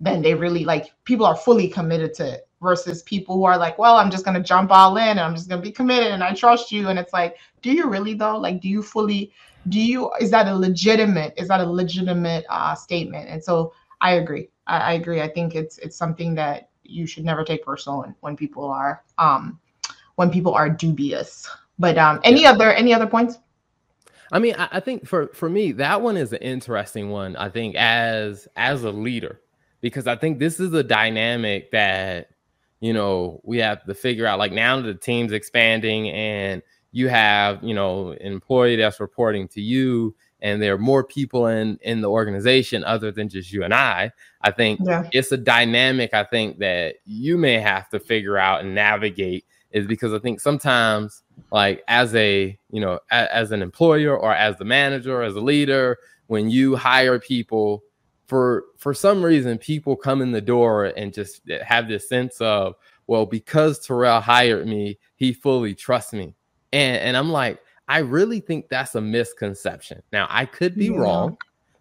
then 0.00 0.22
they 0.22 0.34
really 0.34 0.64
like 0.64 0.92
people 1.04 1.26
are 1.26 1.36
fully 1.36 1.68
committed 1.68 2.14
to 2.14 2.34
it 2.34 2.48
versus 2.62 3.02
people 3.02 3.36
who 3.36 3.44
are 3.44 3.58
like, 3.58 3.78
well, 3.78 3.96
I'm 3.96 4.10
just 4.10 4.24
gonna 4.24 4.42
jump 4.42 4.70
all 4.70 4.96
in 4.96 5.08
and 5.08 5.20
I'm 5.20 5.34
just 5.34 5.48
gonna 5.48 5.62
be 5.62 5.72
committed 5.72 6.12
and 6.12 6.22
I 6.22 6.34
trust 6.34 6.72
you. 6.72 6.88
And 6.88 6.98
it's 6.98 7.12
like, 7.12 7.36
do 7.62 7.72
you 7.72 7.88
really 7.88 8.14
though? 8.14 8.36
Like, 8.36 8.60
do 8.60 8.68
you 8.68 8.82
fully 8.82 9.32
do 9.68 9.80
you 9.80 10.10
is 10.20 10.30
that 10.30 10.48
a 10.48 10.54
legitimate, 10.54 11.34
is 11.36 11.48
that 11.48 11.60
a 11.60 11.66
legitimate 11.66 12.44
uh 12.48 12.74
statement? 12.74 13.28
And 13.28 13.42
so 13.42 13.72
I 14.00 14.14
agree. 14.14 14.48
I, 14.66 14.78
I 14.78 14.92
agree. 14.94 15.20
I 15.20 15.28
think 15.28 15.54
it's 15.54 15.78
it's 15.78 15.96
something 15.96 16.34
that 16.34 16.70
you 16.82 17.06
should 17.06 17.24
never 17.24 17.44
take 17.44 17.64
personal 17.64 18.00
when, 18.00 18.14
when 18.20 18.36
people 18.36 18.64
are 18.64 19.02
um 19.18 19.60
when 20.16 20.30
people 20.30 20.54
are 20.54 20.68
dubious. 20.68 21.48
But 21.78 21.98
um 21.98 22.20
any 22.24 22.42
yeah. 22.42 22.50
other 22.50 22.72
any 22.72 22.92
other 22.92 23.06
points? 23.06 23.38
I 24.32 24.38
mean, 24.38 24.54
I, 24.58 24.68
I 24.72 24.80
think 24.80 25.06
for 25.06 25.28
for 25.28 25.48
me, 25.48 25.72
that 25.72 26.00
one 26.00 26.16
is 26.16 26.32
an 26.32 26.40
interesting 26.40 27.10
one. 27.10 27.36
I 27.36 27.48
think 27.48 27.76
as 27.76 28.48
as 28.56 28.84
a 28.84 28.90
leader, 28.90 29.40
because 29.84 30.06
I 30.06 30.16
think 30.16 30.38
this 30.38 30.60
is 30.60 30.72
a 30.72 30.82
dynamic 30.82 31.70
that 31.72 32.30
you 32.80 32.94
know 32.94 33.42
we 33.44 33.58
have 33.58 33.84
to 33.84 33.94
figure 33.94 34.26
out. 34.26 34.38
Like 34.38 34.52
now 34.52 34.80
the 34.80 34.94
team's 34.94 35.30
expanding, 35.30 36.08
and 36.08 36.62
you 36.90 37.08
have 37.08 37.62
you 37.62 37.74
know 37.74 38.12
an 38.12 38.32
employee 38.32 38.76
that's 38.76 38.98
reporting 38.98 39.46
to 39.48 39.60
you 39.60 40.16
and 40.40 40.62
there 40.62 40.74
are 40.74 40.78
more 40.78 41.04
people 41.04 41.48
in 41.48 41.78
in 41.82 42.00
the 42.00 42.08
organization 42.08 42.82
other 42.84 43.10
than 43.10 43.28
just 43.28 43.52
you 43.52 43.62
and 43.62 43.74
I, 43.74 44.10
I 44.40 44.52
think 44.52 44.80
yeah. 44.82 45.08
it's 45.12 45.32
a 45.32 45.36
dynamic 45.36 46.14
I 46.14 46.24
think 46.24 46.58
that 46.60 46.96
you 47.04 47.36
may 47.36 47.58
have 47.58 47.88
to 47.90 48.00
figure 48.00 48.38
out 48.38 48.62
and 48.62 48.74
navigate 48.74 49.44
is 49.70 49.86
because 49.86 50.14
I 50.14 50.18
think 50.20 50.40
sometimes 50.40 51.24
like 51.50 51.82
as 51.88 52.14
a, 52.14 52.56
you 52.70 52.80
know, 52.80 53.00
a, 53.10 53.34
as 53.34 53.50
an 53.50 53.60
employer 53.60 54.16
or 54.16 54.32
as 54.32 54.56
the 54.56 54.64
manager 54.64 55.20
or 55.20 55.24
as 55.24 55.34
a 55.34 55.40
leader, 55.40 55.98
when 56.28 56.48
you 56.48 56.76
hire 56.76 57.18
people 57.18 57.82
for 58.34 58.64
for 58.78 58.92
some 58.92 59.24
reason 59.24 59.58
people 59.58 59.94
come 59.94 60.20
in 60.20 60.32
the 60.32 60.40
door 60.40 60.86
and 60.86 61.14
just 61.14 61.42
have 61.64 61.86
this 61.86 62.08
sense 62.08 62.40
of, 62.40 62.74
well, 63.06 63.26
because 63.26 63.78
Terrell 63.78 64.20
hired 64.20 64.66
me, 64.66 64.98
he 65.14 65.32
fully 65.32 65.72
trusts 65.72 66.12
me. 66.12 66.34
And 66.72 66.96
and 67.00 67.16
I'm 67.16 67.30
like, 67.30 67.60
I 67.86 67.98
really 67.98 68.40
think 68.40 68.68
that's 68.68 68.96
a 68.96 69.00
misconception. 69.00 70.02
Now, 70.12 70.26
I 70.30 70.46
could 70.46 70.74
be 70.74 70.86
yeah. 70.86 70.96
wrong, 70.96 71.38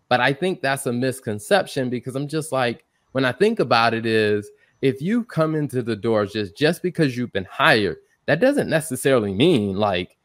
but 0.09 0.19
I 0.19 0.31
think 0.31 0.61
that's 0.61 0.85
a 0.85 0.93
misconception 0.93 1.89
because 1.89 2.15
I'm 2.15 2.27
just 2.27 2.51
like, 2.51 2.85
when 3.13 3.25
I 3.25 3.31
think 3.31 3.59
about 3.59 3.95
it, 3.95 4.05
is 4.05 4.47
if 4.83 5.01
you 5.01 5.23
come 5.23 5.55
into 5.55 5.81
the 5.81 5.95
door 5.95 6.27
just 6.27 6.55
just 6.55 6.83
because 6.83 7.17
you've 7.17 7.33
been 7.33 7.47
hired, 7.49 7.97
that 8.27 8.39
doesn't 8.39 8.69
necessarily 8.69 9.33
mean 9.33 9.75
like 9.75 10.17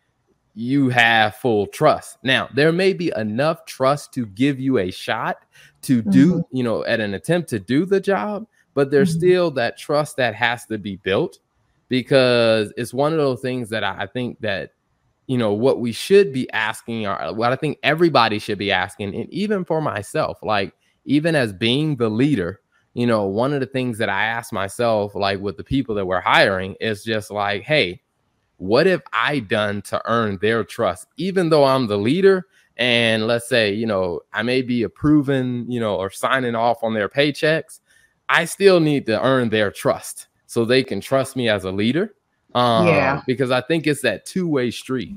you 0.58 0.88
have 0.88 1.36
full 1.36 1.68
trust. 1.68 2.18
Now, 2.24 2.48
there 2.52 2.72
may 2.72 2.92
be 2.92 3.12
enough 3.14 3.64
trust 3.64 4.12
to 4.14 4.26
give 4.26 4.58
you 4.58 4.78
a 4.78 4.90
shot 4.90 5.44
to 5.82 6.02
do, 6.02 6.32
mm-hmm. 6.32 6.56
you 6.56 6.64
know, 6.64 6.84
at 6.84 6.98
an 6.98 7.14
attempt 7.14 7.48
to 7.50 7.60
do 7.60 7.86
the 7.86 8.00
job, 8.00 8.44
but 8.74 8.90
there's 8.90 9.10
mm-hmm. 9.10 9.18
still 9.20 9.50
that 9.52 9.78
trust 9.78 10.16
that 10.16 10.34
has 10.34 10.66
to 10.66 10.76
be 10.76 10.96
built 10.96 11.38
because 11.88 12.72
it's 12.76 12.92
one 12.92 13.12
of 13.12 13.18
those 13.18 13.40
things 13.40 13.70
that 13.70 13.84
I 13.84 14.08
think 14.12 14.40
that 14.40 14.72
you 15.28 15.38
know 15.38 15.52
what 15.52 15.78
we 15.78 15.92
should 15.92 16.32
be 16.32 16.50
asking 16.52 17.06
or 17.06 17.34
what 17.34 17.52
i 17.52 17.56
think 17.56 17.78
everybody 17.82 18.38
should 18.38 18.56
be 18.56 18.72
asking 18.72 19.14
and 19.14 19.30
even 19.30 19.62
for 19.62 19.82
myself 19.82 20.38
like 20.42 20.72
even 21.04 21.34
as 21.34 21.52
being 21.52 21.96
the 21.96 22.08
leader 22.08 22.60
you 22.94 23.06
know 23.06 23.26
one 23.26 23.52
of 23.52 23.60
the 23.60 23.66
things 23.66 23.98
that 23.98 24.08
i 24.08 24.24
ask 24.24 24.54
myself 24.54 25.14
like 25.14 25.38
with 25.38 25.58
the 25.58 25.62
people 25.62 25.94
that 25.94 26.06
we're 26.06 26.18
hiring 26.18 26.74
is 26.80 27.04
just 27.04 27.30
like 27.30 27.62
hey 27.62 28.00
what 28.58 28.86
have 28.86 29.02
i 29.12 29.38
done 29.38 29.80
to 29.82 30.00
earn 30.06 30.38
their 30.38 30.62
trust 30.62 31.08
even 31.16 31.48
though 31.48 31.64
i'm 31.64 31.86
the 31.86 31.98
leader 31.98 32.46
and 32.76 33.26
let's 33.26 33.48
say 33.48 33.72
you 33.72 33.86
know 33.86 34.20
i 34.32 34.42
may 34.42 34.62
be 34.62 34.82
approving 34.82 35.64
you 35.70 35.80
know 35.80 35.96
or 35.96 36.10
signing 36.10 36.54
off 36.54 36.82
on 36.82 36.94
their 36.94 37.08
paychecks 37.08 37.80
i 38.28 38.44
still 38.44 38.78
need 38.78 39.06
to 39.06 39.24
earn 39.24 39.48
their 39.48 39.70
trust 39.70 40.28
so 40.46 40.64
they 40.64 40.82
can 40.82 41.00
trust 41.00 41.36
me 41.36 41.48
as 41.48 41.64
a 41.64 41.72
leader 41.72 42.14
um, 42.54 42.86
yeah. 42.86 43.22
Because 43.26 43.50
I 43.50 43.60
think 43.60 43.86
it's 43.86 44.02
that 44.02 44.26
two 44.26 44.48
way 44.48 44.70
street. 44.70 45.14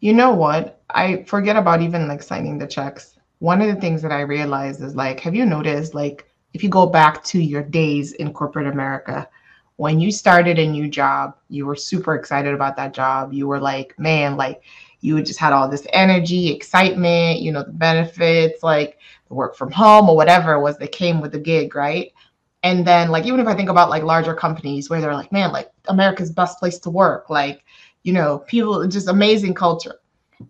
You 0.00 0.12
know 0.12 0.32
what? 0.32 0.82
I 0.90 1.22
forget 1.24 1.56
about 1.56 1.80
even 1.80 2.08
like 2.08 2.22
signing 2.22 2.58
the 2.58 2.66
checks. 2.66 3.16
One 3.38 3.60
of 3.60 3.68
the 3.68 3.80
things 3.80 4.02
that 4.02 4.12
I 4.12 4.20
realized 4.20 4.82
is 4.82 4.94
like, 4.94 5.20
have 5.20 5.34
you 5.34 5.44
noticed, 5.44 5.94
like, 5.94 6.28
if 6.54 6.62
you 6.62 6.68
go 6.68 6.86
back 6.86 7.24
to 7.24 7.42
your 7.42 7.62
days 7.62 8.12
in 8.12 8.32
corporate 8.32 8.66
America, 8.66 9.28
when 9.76 10.00
you 10.00 10.12
started 10.12 10.58
a 10.58 10.66
new 10.66 10.88
job, 10.88 11.36
you 11.48 11.66
were 11.66 11.76
super 11.76 12.14
excited 12.14 12.54
about 12.54 12.76
that 12.76 12.94
job. 12.94 13.32
You 13.32 13.48
were 13.48 13.60
like, 13.60 13.98
man, 13.98 14.36
like, 14.36 14.62
you 15.00 15.20
just 15.22 15.38
had 15.38 15.52
all 15.52 15.68
this 15.68 15.86
energy, 15.92 16.50
excitement, 16.50 17.40
you 17.40 17.52
know, 17.52 17.64
the 17.64 17.72
benefits, 17.72 18.62
like 18.62 18.98
the 19.28 19.34
work 19.34 19.56
from 19.56 19.70
home 19.70 20.08
or 20.08 20.16
whatever 20.16 20.52
it 20.54 20.60
was 20.60 20.78
that 20.78 20.92
came 20.92 21.20
with 21.20 21.32
the 21.32 21.38
gig, 21.38 21.74
right? 21.74 22.12
And 22.62 22.86
then 22.86 23.10
like 23.10 23.26
even 23.26 23.40
if 23.40 23.48
I 23.48 23.54
think 23.54 23.68
about 23.68 23.90
like 23.90 24.04
larger 24.04 24.34
companies 24.34 24.88
where 24.88 25.00
they're 25.00 25.14
like, 25.14 25.32
man, 25.32 25.52
like 25.52 25.70
America's 25.88 26.30
best 26.30 26.58
place 26.60 26.78
to 26.80 26.90
work, 26.90 27.28
like, 27.28 27.64
you 28.04 28.12
know, 28.12 28.38
people 28.38 28.86
just 28.86 29.08
amazing 29.08 29.54
culture. 29.54 29.96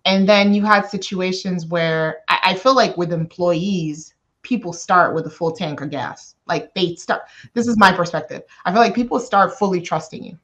And 0.04 0.28
then 0.28 0.52
you 0.52 0.62
had 0.64 0.82
situations 0.82 1.66
where 1.66 2.18
I, 2.28 2.38
I 2.44 2.54
feel 2.54 2.74
like 2.74 2.96
with 2.98 3.12
employees, 3.12 4.11
people 4.52 4.74
start 4.74 5.14
with 5.14 5.26
a 5.26 5.30
full 5.30 5.50
tank 5.50 5.80
of 5.80 5.88
gas. 5.88 6.34
Like 6.46 6.74
they 6.74 6.94
start, 6.96 7.22
this 7.54 7.66
is 7.66 7.78
my 7.78 7.90
perspective. 7.90 8.42
I 8.66 8.70
feel 8.70 8.82
like 8.82 8.94
people 8.94 9.18
start 9.18 9.58
fully 9.58 9.80
trusting 9.80 10.22
you, 10.22 10.38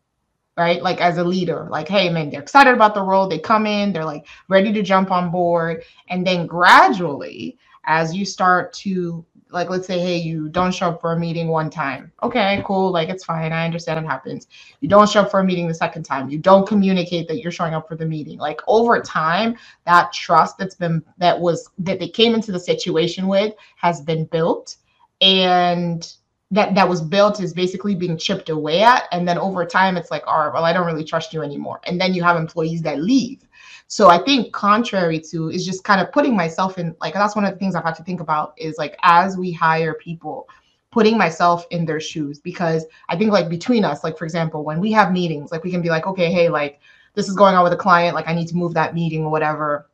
right? 0.56 0.82
Like 0.82 0.98
as 0.98 1.18
a 1.18 1.24
leader, 1.24 1.68
like, 1.70 1.88
hey, 1.88 2.08
man, 2.08 2.30
they're 2.30 2.40
excited 2.40 2.72
about 2.72 2.94
the 2.94 3.02
role. 3.02 3.28
They 3.28 3.38
come 3.38 3.66
in, 3.66 3.92
they're 3.92 4.06
like 4.06 4.26
ready 4.48 4.72
to 4.72 4.80
jump 4.80 5.10
on 5.10 5.30
board. 5.30 5.82
And 6.08 6.26
then 6.26 6.46
gradually, 6.46 7.58
as 7.84 8.16
you 8.16 8.24
start 8.24 8.72
to 8.84 9.26
like 9.50 9.70
let's 9.70 9.86
say 9.86 9.98
hey 9.98 10.16
you 10.16 10.48
don't 10.48 10.74
show 10.74 10.90
up 10.90 11.00
for 11.00 11.12
a 11.12 11.18
meeting 11.18 11.48
one 11.48 11.70
time. 11.70 12.12
Okay 12.22 12.62
cool 12.66 12.90
like 12.90 13.08
it's 13.08 13.24
fine 13.24 13.52
i 13.52 13.64
understand 13.64 14.04
it 14.04 14.08
happens. 14.08 14.48
You 14.80 14.88
don't 14.88 15.08
show 15.08 15.22
up 15.22 15.30
for 15.30 15.40
a 15.40 15.44
meeting 15.44 15.68
the 15.68 15.74
second 15.74 16.02
time. 16.04 16.28
You 16.28 16.38
don't 16.38 16.66
communicate 16.66 17.28
that 17.28 17.40
you're 17.40 17.52
showing 17.52 17.74
up 17.74 17.88
for 17.88 17.96
the 17.96 18.06
meeting. 18.06 18.38
Like 18.38 18.60
over 18.66 19.00
time 19.00 19.56
that 19.84 20.12
trust 20.12 20.58
that's 20.58 20.74
been 20.74 21.02
that 21.18 21.38
was 21.38 21.70
that 21.78 21.98
they 21.98 22.08
came 22.08 22.34
into 22.34 22.52
the 22.52 22.60
situation 22.60 23.26
with 23.26 23.54
has 23.76 24.00
been 24.00 24.24
built. 24.26 24.76
And 25.20 26.12
that 26.50 26.74
that 26.74 26.88
was 26.88 27.02
built 27.02 27.40
is 27.40 27.52
basically 27.52 27.94
being 27.94 28.16
chipped 28.16 28.48
away 28.48 28.82
at. 28.82 29.04
And 29.12 29.26
then 29.26 29.38
over 29.38 29.64
time 29.64 29.96
it's 29.96 30.10
like 30.10 30.26
all 30.26 30.44
right 30.44 30.52
well 30.52 30.64
i 30.64 30.72
don't 30.72 30.86
really 30.86 31.04
trust 31.04 31.32
you 31.32 31.42
anymore. 31.42 31.80
And 31.84 32.00
then 32.00 32.14
you 32.14 32.22
have 32.22 32.36
employees 32.36 32.82
that 32.82 33.00
leave 33.00 33.47
so 33.90 34.10
I 34.10 34.18
think 34.18 34.52
contrary 34.52 35.18
to 35.30 35.48
is 35.48 35.64
just 35.64 35.82
kind 35.82 35.98
of 36.00 36.12
putting 36.12 36.36
myself 36.36 36.76
in 36.76 36.94
like 37.00 37.14
that's 37.14 37.34
one 37.34 37.46
of 37.46 37.52
the 37.52 37.58
things 37.58 37.74
I've 37.74 37.84
had 37.84 37.94
to 37.96 38.04
think 38.04 38.20
about 38.20 38.52
is 38.58 38.76
like 38.76 38.96
as 39.02 39.38
we 39.38 39.50
hire 39.50 39.94
people, 39.94 40.46
putting 40.90 41.16
myself 41.16 41.66
in 41.70 41.86
their 41.86 41.98
shoes 41.98 42.38
because 42.38 42.84
I 43.08 43.16
think 43.16 43.32
like 43.32 43.48
between 43.48 43.86
us, 43.86 44.04
like 44.04 44.18
for 44.18 44.26
example, 44.26 44.62
when 44.62 44.78
we 44.78 44.92
have 44.92 45.10
meetings, 45.10 45.50
like 45.50 45.64
we 45.64 45.70
can 45.70 45.80
be 45.80 45.88
like, 45.88 46.06
okay, 46.06 46.30
hey, 46.30 46.50
like 46.50 46.80
this 47.14 47.30
is 47.30 47.34
going 47.34 47.54
on 47.54 47.64
with 47.64 47.72
a 47.72 47.76
client, 47.76 48.14
like 48.14 48.28
I 48.28 48.34
need 48.34 48.48
to 48.48 48.56
move 48.56 48.74
that 48.74 48.94
meeting 48.94 49.24
or 49.24 49.30
whatever. 49.30 49.88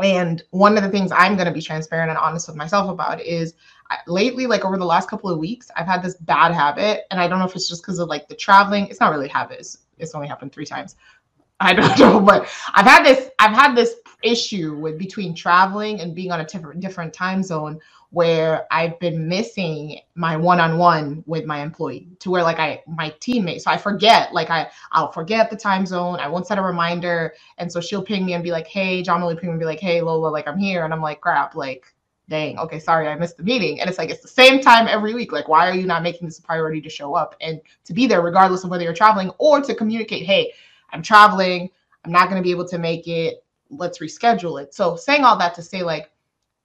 And 0.00 0.42
one 0.50 0.76
of 0.76 0.84
the 0.84 0.90
things 0.90 1.10
I'm 1.10 1.34
going 1.34 1.46
to 1.48 1.52
be 1.52 1.62
transparent 1.62 2.10
and 2.10 2.18
honest 2.18 2.46
with 2.46 2.56
myself 2.56 2.88
about 2.88 3.20
is 3.20 3.54
lately, 4.06 4.46
like 4.46 4.64
over 4.64 4.76
the 4.76 4.84
last 4.84 5.08
couple 5.08 5.30
of 5.30 5.38
weeks, 5.38 5.68
I've 5.74 5.86
had 5.86 6.02
this 6.02 6.16
bad 6.16 6.52
habit. 6.52 7.04
And 7.10 7.18
I 7.18 7.26
don't 7.26 7.38
know 7.38 7.46
if 7.46 7.56
it's 7.56 7.68
just 7.68 7.82
because 7.82 7.98
of 7.98 8.08
like 8.08 8.28
the 8.28 8.34
traveling. 8.36 8.86
It's 8.86 9.00
not 9.00 9.10
really 9.10 9.28
habits. 9.28 9.78
It's 9.98 10.14
only 10.14 10.28
happened 10.28 10.52
three 10.52 10.66
times. 10.66 10.96
I 11.60 11.72
don't 11.72 11.98
know, 11.98 12.20
but 12.20 12.48
I've 12.74 12.86
had 12.86 13.04
this 13.04 13.30
I've 13.38 13.54
had 13.54 13.74
this 13.74 13.94
issue 14.22 14.74
with 14.76 14.98
between 14.98 15.34
traveling 15.34 16.00
and 16.00 16.14
being 16.14 16.32
on 16.32 16.40
a 16.40 16.44
different 16.44 16.80
different 16.80 17.12
time 17.12 17.42
zone 17.42 17.78
where 18.10 18.66
I've 18.70 18.98
been 18.98 19.28
missing 19.28 19.98
my 20.14 20.36
one-on-one 20.36 21.24
with 21.26 21.44
my 21.44 21.60
employee 21.60 22.08
to 22.20 22.30
where 22.30 22.42
like 22.42 22.58
I 22.58 22.82
my 22.86 23.10
teammate 23.20 23.60
so 23.60 23.70
I 23.70 23.76
forget 23.76 24.32
like 24.32 24.48
I 24.48 24.68
I'll 24.92 25.12
forget 25.12 25.50
the 25.50 25.56
time 25.56 25.86
zone 25.86 26.18
I 26.18 26.28
won't 26.28 26.46
set 26.46 26.58
a 26.58 26.62
reminder 26.62 27.34
and 27.58 27.70
so 27.70 27.80
she'll 27.80 28.02
ping 28.02 28.24
me 28.24 28.34
and 28.34 28.44
be 28.44 28.52
like 28.52 28.66
hey 28.66 29.02
John 29.02 29.20
will 29.20 29.36
ping 29.36 29.48
me 29.48 29.52
and 29.52 29.60
be 29.60 29.66
like 29.66 29.80
hey 29.80 30.00
Lola 30.00 30.28
like 30.28 30.48
I'm 30.48 30.58
here 30.58 30.84
and 30.84 30.94
I'm 30.94 31.02
like 31.02 31.20
crap 31.20 31.54
like 31.54 31.92
dang 32.28 32.58
okay 32.58 32.78
sorry 32.78 33.08
I 33.08 33.14
missed 33.16 33.36
the 33.36 33.44
meeting 33.44 33.80
and 33.80 33.88
it's 33.90 33.98
like 33.98 34.10
it's 34.10 34.22
the 34.22 34.28
same 34.28 34.60
time 34.60 34.88
every 34.88 35.14
week 35.14 35.32
like 35.32 35.48
why 35.48 35.68
are 35.68 35.74
you 35.74 35.86
not 35.86 36.02
making 36.02 36.26
this 36.26 36.38
a 36.38 36.42
priority 36.42 36.80
to 36.80 36.88
show 36.88 37.14
up 37.14 37.34
and 37.40 37.60
to 37.84 37.92
be 37.92 38.06
there 38.06 38.22
regardless 38.22 38.64
of 38.64 38.70
whether 38.70 38.84
you're 38.84 38.94
traveling 38.94 39.30
or 39.38 39.60
to 39.60 39.74
communicate 39.74 40.24
hey 40.24 40.52
I'm 40.92 41.02
traveling. 41.02 41.70
I'm 42.04 42.12
not 42.12 42.28
going 42.28 42.40
to 42.40 42.44
be 42.44 42.50
able 42.50 42.68
to 42.68 42.78
make 42.78 43.08
it. 43.08 43.44
Let's 43.70 43.98
reschedule 43.98 44.62
it. 44.62 44.74
So, 44.74 44.96
saying 44.96 45.24
all 45.24 45.36
that 45.38 45.54
to 45.54 45.62
say, 45.62 45.82
like, 45.82 46.10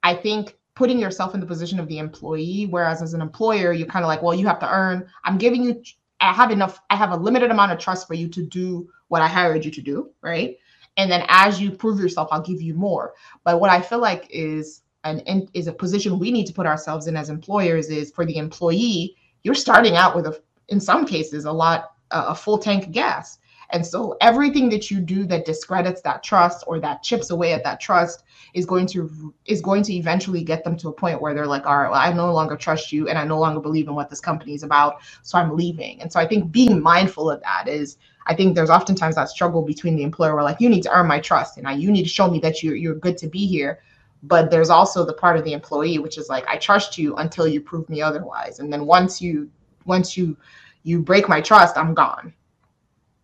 I 0.03 0.13
think 0.13 0.57
putting 0.75 0.99
yourself 0.99 1.33
in 1.33 1.39
the 1.39 1.45
position 1.45 1.79
of 1.79 1.87
the 1.87 1.99
employee, 1.99 2.67
whereas 2.69 3.01
as 3.01 3.13
an 3.13 3.21
employer, 3.21 3.73
you're 3.73 3.87
kind 3.87 4.05
of 4.05 4.07
like, 4.07 4.21
well, 4.21 4.35
you 4.35 4.47
have 4.47 4.59
to 4.59 4.71
earn. 4.71 5.07
I'm 5.25 5.37
giving 5.37 5.63
you, 5.63 5.81
I 6.19 6.31
have 6.33 6.51
enough, 6.51 6.79
I 6.89 6.95
have 6.95 7.11
a 7.11 7.17
limited 7.17 7.51
amount 7.51 7.71
of 7.71 7.79
trust 7.79 8.07
for 8.07 8.13
you 8.13 8.27
to 8.29 8.43
do 8.43 8.89
what 9.07 9.21
I 9.21 9.27
hired 9.27 9.65
you 9.65 9.71
to 9.71 9.81
do, 9.81 10.11
right? 10.21 10.57
And 10.97 11.11
then 11.11 11.25
as 11.27 11.59
you 11.59 11.71
prove 11.71 11.99
yourself, 11.99 12.29
I'll 12.31 12.41
give 12.41 12.61
you 12.61 12.73
more. 12.73 13.13
But 13.43 13.59
what 13.59 13.69
I 13.69 13.81
feel 13.81 13.99
like 13.99 14.27
is 14.29 14.81
an 15.03 15.49
is 15.53 15.67
a 15.67 15.73
position 15.73 16.19
we 16.19 16.31
need 16.31 16.45
to 16.47 16.53
put 16.53 16.67
ourselves 16.67 17.07
in 17.07 17.17
as 17.17 17.29
employers 17.29 17.89
is 17.89 18.11
for 18.11 18.25
the 18.25 18.37
employee, 18.37 19.15
you're 19.43 19.55
starting 19.55 19.95
out 19.95 20.15
with 20.15 20.27
a 20.27 20.39
in 20.67 20.79
some 20.79 21.05
cases 21.05 21.45
a 21.45 21.51
lot 21.51 21.91
a 22.11 22.35
full 22.35 22.57
tank 22.57 22.85
of 22.85 22.91
gas 22.91 23.39
and 23.73 23.85
so 23.85 24.17
everything 24.21 24.69
that 24.69 24.91
you 24.91 24.99
do 24.99 25.25
that 25.25 25.45
discredits 25.45 26.01
that 26.01 26.23
trust 26.23 26.63
or 26.67 26.79
that 26.79 27.03
chips 27.03 27.29
away 27.29 27.53
at 27.53 27.63
that 27.63 27.79
trust 27.79 28.23
is 28.53 28.65
going 28.65 28.85
to 28.87 29.33
is 29.45 29.61
going 29.61 29.83
to 29.83 29.93
eventually 29.93 30.43
get 30.43 30.63
them 30.63 30.77
to 30.77 30.89
a 30.89 30.93
point 30.93 31.21
where 31.21 31.33
they're 31.33 31.47
like, 31.47 31.65
all 31.65 31.77
right, 31.77 31.89
well, 31.89 31.99
I 31.99 32.11
no 32.13 32.31
longer 32.33 32.55
trust 32.55 32.91
you 32.91 33.07
and 33.07 33.17
I 33.17 33.23
no 33.23 33.39
longer 33.39 33.59
believe 33.59 33.87
in 33.87 33.95
what 33.95 34.09
this 34.09 34.19
company 34.19 34.53
is 34.53 34.63
about. 34.63 35.01
So 35.21 35.37
I'm 35.37 35.55
leaving. 35.55 36.01
And 36.01 36.11
so 36.11 36.19
I 36.19 36.27
think 36.27 36.51
being 36.51 36.81
mindful 36.81 37.29
of 37.29 37.41
that 37.41 37.67
is 37.67 37.97
I 38.27 38.35
think 38.35 38.55
there's 38.55 38.69
oftentimes 38.69 39.15
that 39.15 39.29
struggle 39.29 39.61
between 39.61 39.95
the 39.95 40.03
employer 40.03 40.35
where 40.35 40.43
like 40.43 40.61
you 40.61 40.69
need 40.69 40.83
to 40.83 40.91
earn 40.91 41.07
my 41.07 41.19
trust 41.19 41.57
and 41.57 41.67
I, 41.67 41.73
you 41.73 41.91
need 41.91 42.03
to 42.03 42.09
show 42.09 42.29
me 42.29 42.39
that 42.39 42.61
you're 42.61 42.75
you're 42.75 42.95
good 42.95 43.17
to 43.19 43.27
be 43.27 43.47
here. 43.47 43.79
But 44.23 44.51
there's 44.51 44.69
also 44.69 45.05
the 45.05 45.13
part 45.13 45.37
of 45.37 45.43
the 45.43 45.53
employee 45.53 45.97
which 45.99 46.17
is 46.17 46.29
like 46.29 46.47
I 46.47 46.57
trust 46.57 46.97
you 46.97 47.15
until 47.15 47.47
you 47.47 47.61
prove 47.61 47.89
me 47.89 48.01
otherwise. 48.01 48.59
And 48.59 48.71
then 48.71 48.85
once 48.85 49.21
you 49.21 49.49
once 49.85 50.15
you 50.17 50.37
you 50.83 50.99
break 51.01 51.29
my 51.29 51.41
trust, 51.41 51.77
I'm 51.77 51.93
gone. 51.93 52.33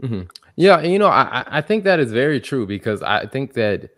Mm-hmm. 0.01 0.23
Yeah, 0.55 0.81
you 0.81 0.99
know, 0.99 1.07
I 1.07 1.43
I 1.47 1.61
think 1.61 1.83
that 1.85 1.99
is 1.99 2.11
very 2.11 2.39
true 2.39 2.67
because 2.67 3.01
I 3.01 3.25
think 3.25 3.53
that 3.53 3.89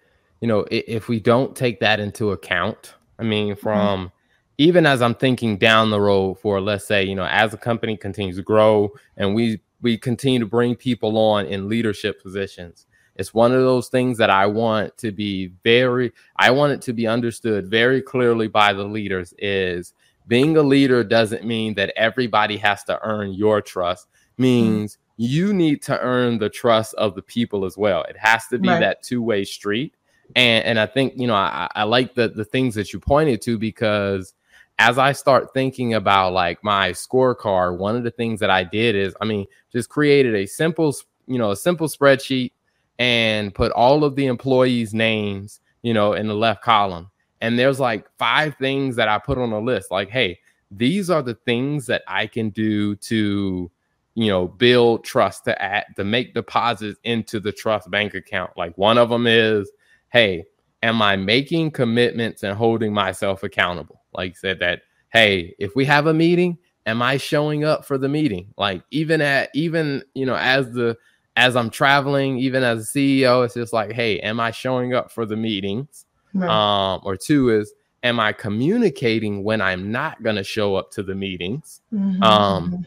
you 0.42 0.48
know 0.48 0.66
if 0.72 1.10
we 1.10 1.20
don't 1.20 1.56
take 1.56 1.80
that 1.82 2.00
into 2.00 2.32
account, 2.32 2.96
I 3.18 3.24
mean, 3.24 3.54
mm-hmm. 3.54 3.62
from 3.62 4.00
mm-hmm. 4.00 4.14
even 4.58 4.86
as 4.86 5.02
I'm 5.02 5.16
thinking 5.16 5.58
down 5.58 5.90
the 5.90 6.00
road 6.00 6.36
for 6.40 6.62
let's 6.62 6.86
say 6.86 7.04
you 7.04 7.16
know 7.16 7.26
as 7.26 7.54
a 7.54 7.58
company 7.58 7.98
continues 7.98 8.38
to 8.38 8.44
grow 8.44 8.92
and 9.18 9.36
we 9.36 9.62
we 9.82 9.98
continue 9.98 10.40
to 10.40 10.46
bring 10.46 10.76
people 10.76 11.18
on 11.18 11.46
in 11.46 11.68
leadership 11.68 12.22
positions, 12.22 12.86
it's 13.16 13.34
one 13.34 13.52
of 13.52 13.62
those 13.62 13.90
things 13.90 14.18
that 14.20 14.30
I 14.30 14.46
want 14.46 14.98
to 15.00 15.12
be 15.12 15.48
very 15.66 16.14
I 16.38 16.52
want 16.52 16.72
it 16.72 16.82
to 16.84 16.94
be 16.94 17.08
understood 17.08 17.70
very 17.70 18.02
clearly 18.02 18.48
by 18.48 18.72
the 18.72 18.86
leaders 18.86 19.34
is 19.38 19.94
being 20.28 20.56
a 20.56 20.62
leader 20.62 21.04
doesn't 21.04 21.44
mean 21.44 21.74
that 21.74 21.92
everybody 21.98 22.56
has 22.56 22.86
to 22.86 22.98
earn 23.02 23.34
your 23.34 23.62
trust 23.62 24.08
mm-hmm. 24.08 24.44
means 24.44 24.94
mm-hmm 24.94 25.04
you 25.22 25.52
need 25.52 25.82
to 25.82 26.00
earn 26.00 26.38
the 26.38 26.50
trust 26.50 26.94
of 26.94 27.14
the 27.14 27.22
people 27.22 27.66
as 27.66 27.78
well. 27.78 28.04
It 28.04 28.16
has 28.18 28.48
to 28.48 28.58
be 28.58 28.70
right. 28.70 28.80
that 28.80 29.04
two 29.04 29.22
way 29.22 29.44
street. 29.44 29.94
And 30.38 30.64
and 30.64 30.80
I 30.80 30.86
think 30.86 31.14
you 31.18 31.28
know 31.28 31.36
I, 31.36 31.68
I 31.76 31.84
like 31.84 32.16
the 32.16 32.30
the 32.30 32.46
things 32.46 32.74
that 32.76 32.94
you 32.94 33.02
pointed 33.02 33.42
to 33.42 33.58
because 33.58 34.34
as 34.78 34.98
I 34.98 35.12
start 35.12 35.54
thinking 35.54 35.94
about 35.94 36.32
like 36.32 36.64
my 36.64 36.92
scorecard, 36.92 37.78
one 37.78 37.98
of 37.98 38.06
the 38.06 38.12
things 38.12 38.40
that 38.40 38.50
I 38.50 38.64
did 38.64 38.96
is 38.96 39.14
I 39.20 39.26
mean 39.26 39.46
just 39.74 39.90
created 39.90 40.36
a 40.36 40.46
simple 40.46 40.96
you 41.28 41.38
know 41.38 41.52
a 41.52 41.58
simple 41.58 41.90
spreadsheet 41.90 42.54
and 42.98 43.54
put 43.54 43.74
all 43.74 44.06
of 44.06 44.16
the 44.16 44.28
employees' 44.28 44.94
names 44.94 45.60
you 45.82 45.94
know 45.94 46.14
in 46.14 46.28
the 46.28 46.34
left 46.34 46.64
column. 46.64 47.12
And 47.42 47.60
there's 47.60 47.80
like 47.80 48.06
five 48.18 48.56
things 48.56 48.96
that 48.96 49.10
I 49.10 49.20
put 49.20 49.38
on 49.38 49.52
a 49.52 49.60
list 49.60 49.92
like 49.92 50.10
hey 50.10 50.40
these 50.72 51.10
are 51.10 51.22
the 51.22 51.36
things 51.36 51.88
that 51.88 52.04
I 52.08 52.26
can 52.26 52.52
do 52.52 52.96
to 52.96 53.70
you 54.16 54.28
know, 54.28 54.48
build 54.48 55.04
trust 55.04 55.46
to 55.46 55.62
add 55.62 55.86
to 55.96 56.04
make 56.04 56.34
deposits 56.34 57.00
into 57.04 57.40
the 57.40 57.52
trust 57.52 57.90
bank 57.90 58.14
account. 58.14 58.52
Like 58.58 58.78
one 58.78 58.98
of 58.98 59.10
them 59.10 59.28
is, 59.28 59.70
hey, 60.12 60.46
am 60.84 61.02
I 61.02 61.16
making 61.16 61.72
commitments 61.72 62.44
and 62.44 62.58
holding 62.58 62.94
myself 62.94 63.44
accountable? 63.44 64.02
Like 64.14 64.38
said 64.38 64.60
that, 64.60 64.82
hey, 65.14 65.56
if 65.60 65.76
we 65.76 65.86
have 65.86 66.08
a 66.08 66.14
meeting, 66.14 66.58
am 66.86 67.02
I 67.02 67.18
showing 67.18 67.64
up 67.64 67.86
for 67.86 67.98
the 67.98 68.10
meeting? 68.10 68.54
Like 68.58 68.84
even 68.92 69.22
at 69.22 69.50
even, 69.54 70.04
you 70.14 70.26
know, 70.26 70.36
as 70.36 70.72
the 70.72 70.98
as 71.36 71.56
I'm 71.56 71.70
traveling, 71.70 72.38
even 72.38 72.64
as 72.64 72.90
a 72.90 72.98
CEO, 72.98 73.46
it's 73.46 73.54
just 73.54 73.72
like, 73.72 73.94
hey, 73.94 74.20
am 74.20 74.40
I 74.40 74.52
showing 74.52 74.94
up 74.94 75.12
for 75.12 75.26
the 75.26 75.38
meetings? 75.38 76.06
Right. 76.34 76.50
Um, 76.50 77.00
or 77.04 77.16
two 77.16 77.50
is, 77.50 77.74
am 78.04 78.20
I 78.20 78.34
communicating 78.34 79.44
when 79.44 79.62
I'm 79.62 79.92
not 79.92 80.22
going 80.22 80.36
to 80.36 80.44
show 80.44 80.76
up 80.76 80.92
to 80.92 81.04
the 81.04 81.16
meetings? 81.16 81.82
Mm-hmm. 81.94 82.22
Um, 82.22 82.86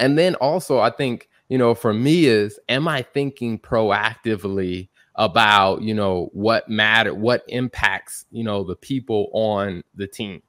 and 0.00 0.18
then 0.18 0.34
also, 0.36 0.80
I 0.80 0.90
think, 0.90 1.28
you 1.48 1.58
know, 1.58 1.74
for 1.74 1.92
me 1.92 2.24
is, 2.26 2.58
am 2.68 2.88
I 2.88 3.02
thinking 3.02 3.58
proactively 3.58 4.88
about, 5.14 5.82
you 5.82 5.94
know, 5.94 6.30
what 6.32 6.68
matter, 6.68 7.14
what 7.14 7.44
impacts, 7.48 8.24
you 8.30 8.42
know, 8.42 8.64
the 8.64 8.76
people 8.76 9.30
on 9.32 9.82
the 9.94 10.06
team? 10.06 10.42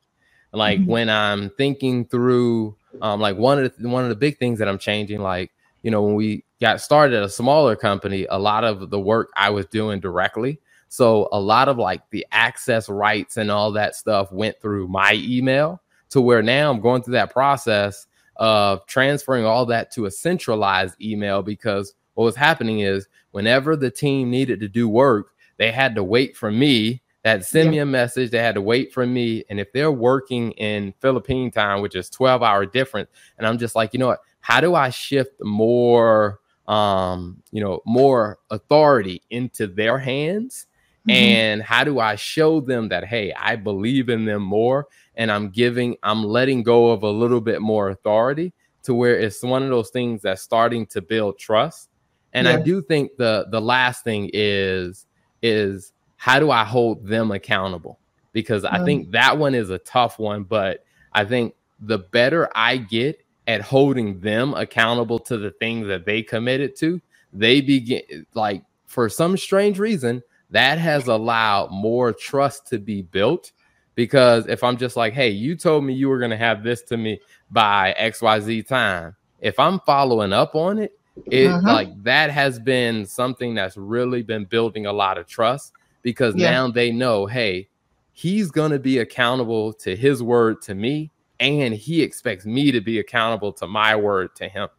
Like 0.54 0.80
mm-hmm. 0.80 0.90
when 0.90 1.10
I'm 1.10 1.50
thinking 1.52 2.06
through, 2.06 2.76
um, 3.02 3.20
like 3.20 3.38
one 3.38 3.64
of 3.64 3.76
the, 3.78 3.90
one 3.90 4.04
of 4.04 4.10
the 4.10 4.16
big 4.16 4.38
things 4.38 4.60
that 4.60 4.68
I'm 4.68 4.80
changing, 4.80 5.22
like, 5.22 5.52
you 5.84 5.92
know, 5.92 6.02
when 6.02 6.16
we 6.16 6.44
got 6.60 6.80
started 6.80 7.18
at 7.18 7.24
a 7.24 7.30
smaller 7.30 7.76
company, 7.76 8.26
a 8.30 8.40
lot 8.40 8.64
of 8.64 8.90
the 8.90 9.00
work 9.00 9.32
I 9.36 9.50
was 9.50 9.66
doing 9.68 10.00
directly. 10.00 10.60
So 10.90 11.30
a 11.32 11.40
lot 11.40 11.70
of 11.70 11.78
like 11.78 12.02
the 12.12 12.26
access 12.32 12.90
rights 12.90 13.38
and 13.38 13.50
all 13.50 13.72
that 13.74 13.96
stuff 13.96 14.32
went 14.32 14.62
through 14.62 14.88
my 14.90 15.14
email 15.16 15.82
to 16.10 16.22
where 16.22 16.44
now 16.44 16.70
I'm 16.70 16.82
going 16.82 17.02
through 17.02 17.14
that 17.14 17.32
process 17.32 18.08
of 18.38 18.86
transferring 18.88 19.46
all 19.46 19.66
that 19.68 19.92
to 19.92 20.06
a 20.06 20.12
centralized 20.12 21.02
email 21.02 21.42
because 21.42 21.94
what 22.14 22.26
was 22.26 22.36
happening 22.36 22.80
is 22.80 23.08
whenever 23.32 23.76
the 23.76 23.92
team 23.92 24.30
needed 24.30 24.60
to 24.60 24.68
do 24.68 24.88
work, 24.88 25.32
they 25.58 25.72
had 25.72 25.96
to 25.96 26.04
wait 26.04 26.36
for 26.36 26.52
me. 26.52 27.02
That 27.24 27.46
send 27.46 27.66
yeah. 27.66 27.72
me 27.72 27.78
a 27.80 27.86
message. 27.86 28.32
They 28.32 28.40
had 28.40 28.56
to 28.56 28.62
wait 28.62 28.92
for 28.92 29.06
me. 29.06 29.44
And 29.48 29.60
if 29.60 29.72
they're 29.74 29.92
working 29.92 30.52
in 30.54 30.92
Philippine 31.02 31.52
time, 31.52 31.82
which 31.82 31.96
is 31.96 32.10
12 32.10 32.42
hour 32.42 32.66
difference, 32.66 33.12
and 33.38 33.46
I'm 33.46 33.60
just 33.60 33.76
like, 33.76 33.94
you 33.94 34.00
know 34.00 34.08
what? 34.08 34.22
How 34.40 34.60
do 34.60 34.74
I 34.74 34.90
shift 34.90 35.34
more 35.40 36.40
um, 36.68 37.42
you 37.52 37.62
know, 37.62 37.82
more 37.86 38.40
authority 38.50 39.22
into 39.30 39.68
their 39.68 39.98
hands? 39.98 40.68
Mm-hmm. 41.08 41.12
And 41.12 41.64
how 41.64 41.84
do 41.84 42.00
I 42.00 42.16
show 42.16 42.62
them 42.62 42.90
that, 42.90 43.06
hey, 43.06 43.34
I 43.34 43.56
believe 43.56 44.10
in 44.10 44.26
them 44.26 44.44
more 44.44 44.88
and 45.16 45.32
I'm 45.32 45.50
giving, 45.50 45.98
I'm 46.04 46.24
letting 46.24 46.62
go 46.64 46.92
of 46.92 47.04
a 47.04 47.10
little 47.10 47.42
bit 47.42 47.62
more 47.62 47.90
authority 47.90 48.54
to 48.84 48.94
where 48.94 49.18
it's 49.20 49.42
one 49.42 49.64
of 49.64 49.70
those 49.70 49.90
things 49.90 50.22
that's 50.22 50.42
starting 50.42 50.86
to 50.88 51.02
build 51.02 51.38
trust. 51.38 51.90
And 52.34 52.48
yeah. 52.48 52.54
I 52.54 52.62
do 52.62 52.82
think 52.82 53.18
the 53.18 53.48
the 53.50 53.62
last 53.62 54.04
thing 54.04 54.30
is 54.34 55.06
is 55.42 55.94
how 56.18 56.40
do 56.40 56.52
I 56.52 56.64
hold 56.64 57.06
them 57.06 57.32
accountable? 57.32 58.00
Because 58.32 58.64
I 58.64 58.84
think 58.86 59.12
that 59.12 59.38
one 59.38 59.56
is 59.56 59.70
a 59.70 59.80
tough 59.80 60.18
one, 60.18 60.44
but 60.44 60.86
I 61.12 61.26
think 61.26 61.56
the 61.82 61.98
better 61.98 62.50
I 62.56 62.78
get 62.78 63.26
at 63.48 63.62
holding 63.62 64.20
them 64.22 64.54
accountable 64.54 65.20
to 65.20 65.38
the 65.38 65.52
things 65.52 65.88
that 65.88 66.06
they 66.06 66.22
committed 66.22 66.76
to, 66.78 67.02
they 67.34 67.60
begin 67.60 68.26
like 68.34 68.64
for 68.86 69.10
some 69.10 69.36
strange 69.36 69.80
reason 69.80 70.24
that 70.52 70.78
has 70.78 71.08
allowed 71.08 71.72
more 71.72 72.14
trust 72.14 72.68
to 72.68 72.78
be 72.78 73.02
built 73.02 73.52
because 73.96 74.48
if 74.48 74.64
I'm 74.64 74.78
just 74.78 74.96
like, 74.96 75.14
hey, 75.14 75.30
you 75.30 75.56
told 75.56 75.84
me 75.84 75.94
you 75.94 76.10
were 76.10 76.20
going 76.20 76.32
to 76.32 76.38
have 76.38 76.64
this 76.64 76.82
to 76.84 76.98
me 76.98 77.20
by 77.50 77.96
XYZ 78.00 78.68
time, 78.68 79.16
if 79.42 79.60
I'm 79.60 79.80
following 79.82 80.34
up 80.34 80.56
on 80.56 80.80
it, 80.80 80.98
it 81.30 81.48
uh-huh. 81.48 81.74
like 81.74 82.04
that 82.04 82.32
has 82.32 82.58
been 82.60 83.06
something 83.06 83.54
that's 83.54 83.76
really 83.76 84.22
been 84.22 84.46
building 84.46 84.86
a 84.86 84.94
lot 84.94 85.18
of 85.18 85.28
trust 85.28 85.74
because 86.02 86.36
yeah. 86.36 86.52
now 86.52 86.72
they 86.72 86.92
know, 86.92 87.26
hey, 87.26 87.68
he's 88.14 88.50
going 88.50 88.72
to 88.72 88.80
be 88.80 89.00
accountable 89.00 89.74
to 89.74 89.96
his 89.96 90.24
word 90.24 90.62
to 90.64 90.76
me 90.76 91.12
and 91.40 91.74
he 91.74 92.02
expects 92.02 92.46
me 92.46 92.72
to 92.72 92.80
be 92.80 93.00
accountable 93.00 93.52
to 93.52 93.68
my 93.68 93.96
word 93.96 94.36
to 94.36 94.48
him. 94.48 94.70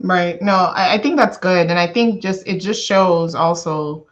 Right. 0.00 0.40
No, 0.40 0.54
I, 0.54 0.94
I 0.94 0.98
think 0.98 1.16
that's 1.16 1.36
good. 1.36 1.68
And 1.70 1.78
I 1.78 1.92
think 1.92 2.22
just 2.22 2.46
it 2.46 2.60
just 2.60 2.84
shows 2.84 3.34
also 3.34 4.06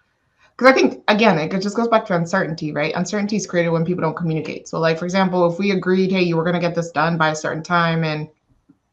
because 0.56 0.72
I 0.72 0.74
think 0.74 1.02
again, 1.08 1.38
it 1.38 1.50
just 1.60 1.76
goes 1.76 1.88
back 1.88 2.06
to 2.06 2.16
uncertainty, 2.16 2.72
right? 2.72 2.94
Uncertainty 2.94 3.36
is 3.36 3.46
created 3.46 3.70
when 3.70 3.84
people 3.84 4.02
don't 4.02 4.16
communicate. 4.16 4.68
So, 4.68 4.78
like 4.78 4.98
for 4.98 5.04
example, 5.04 5.50
if 5.50 5.58
we 5.58 5.72
agreed, 5.72 6.10
hey, 6.10 6.22
you 6.22 6.36
were 6.36 6.44
gonna 6.44 6.60
get 6.60 6.74
this 6.74 6.90
done 6.90 7.18
by 7.18 7.30
a 7.30 7.36
certain 7.36 7.62
time 7.62 8.04
and 8.04 8.28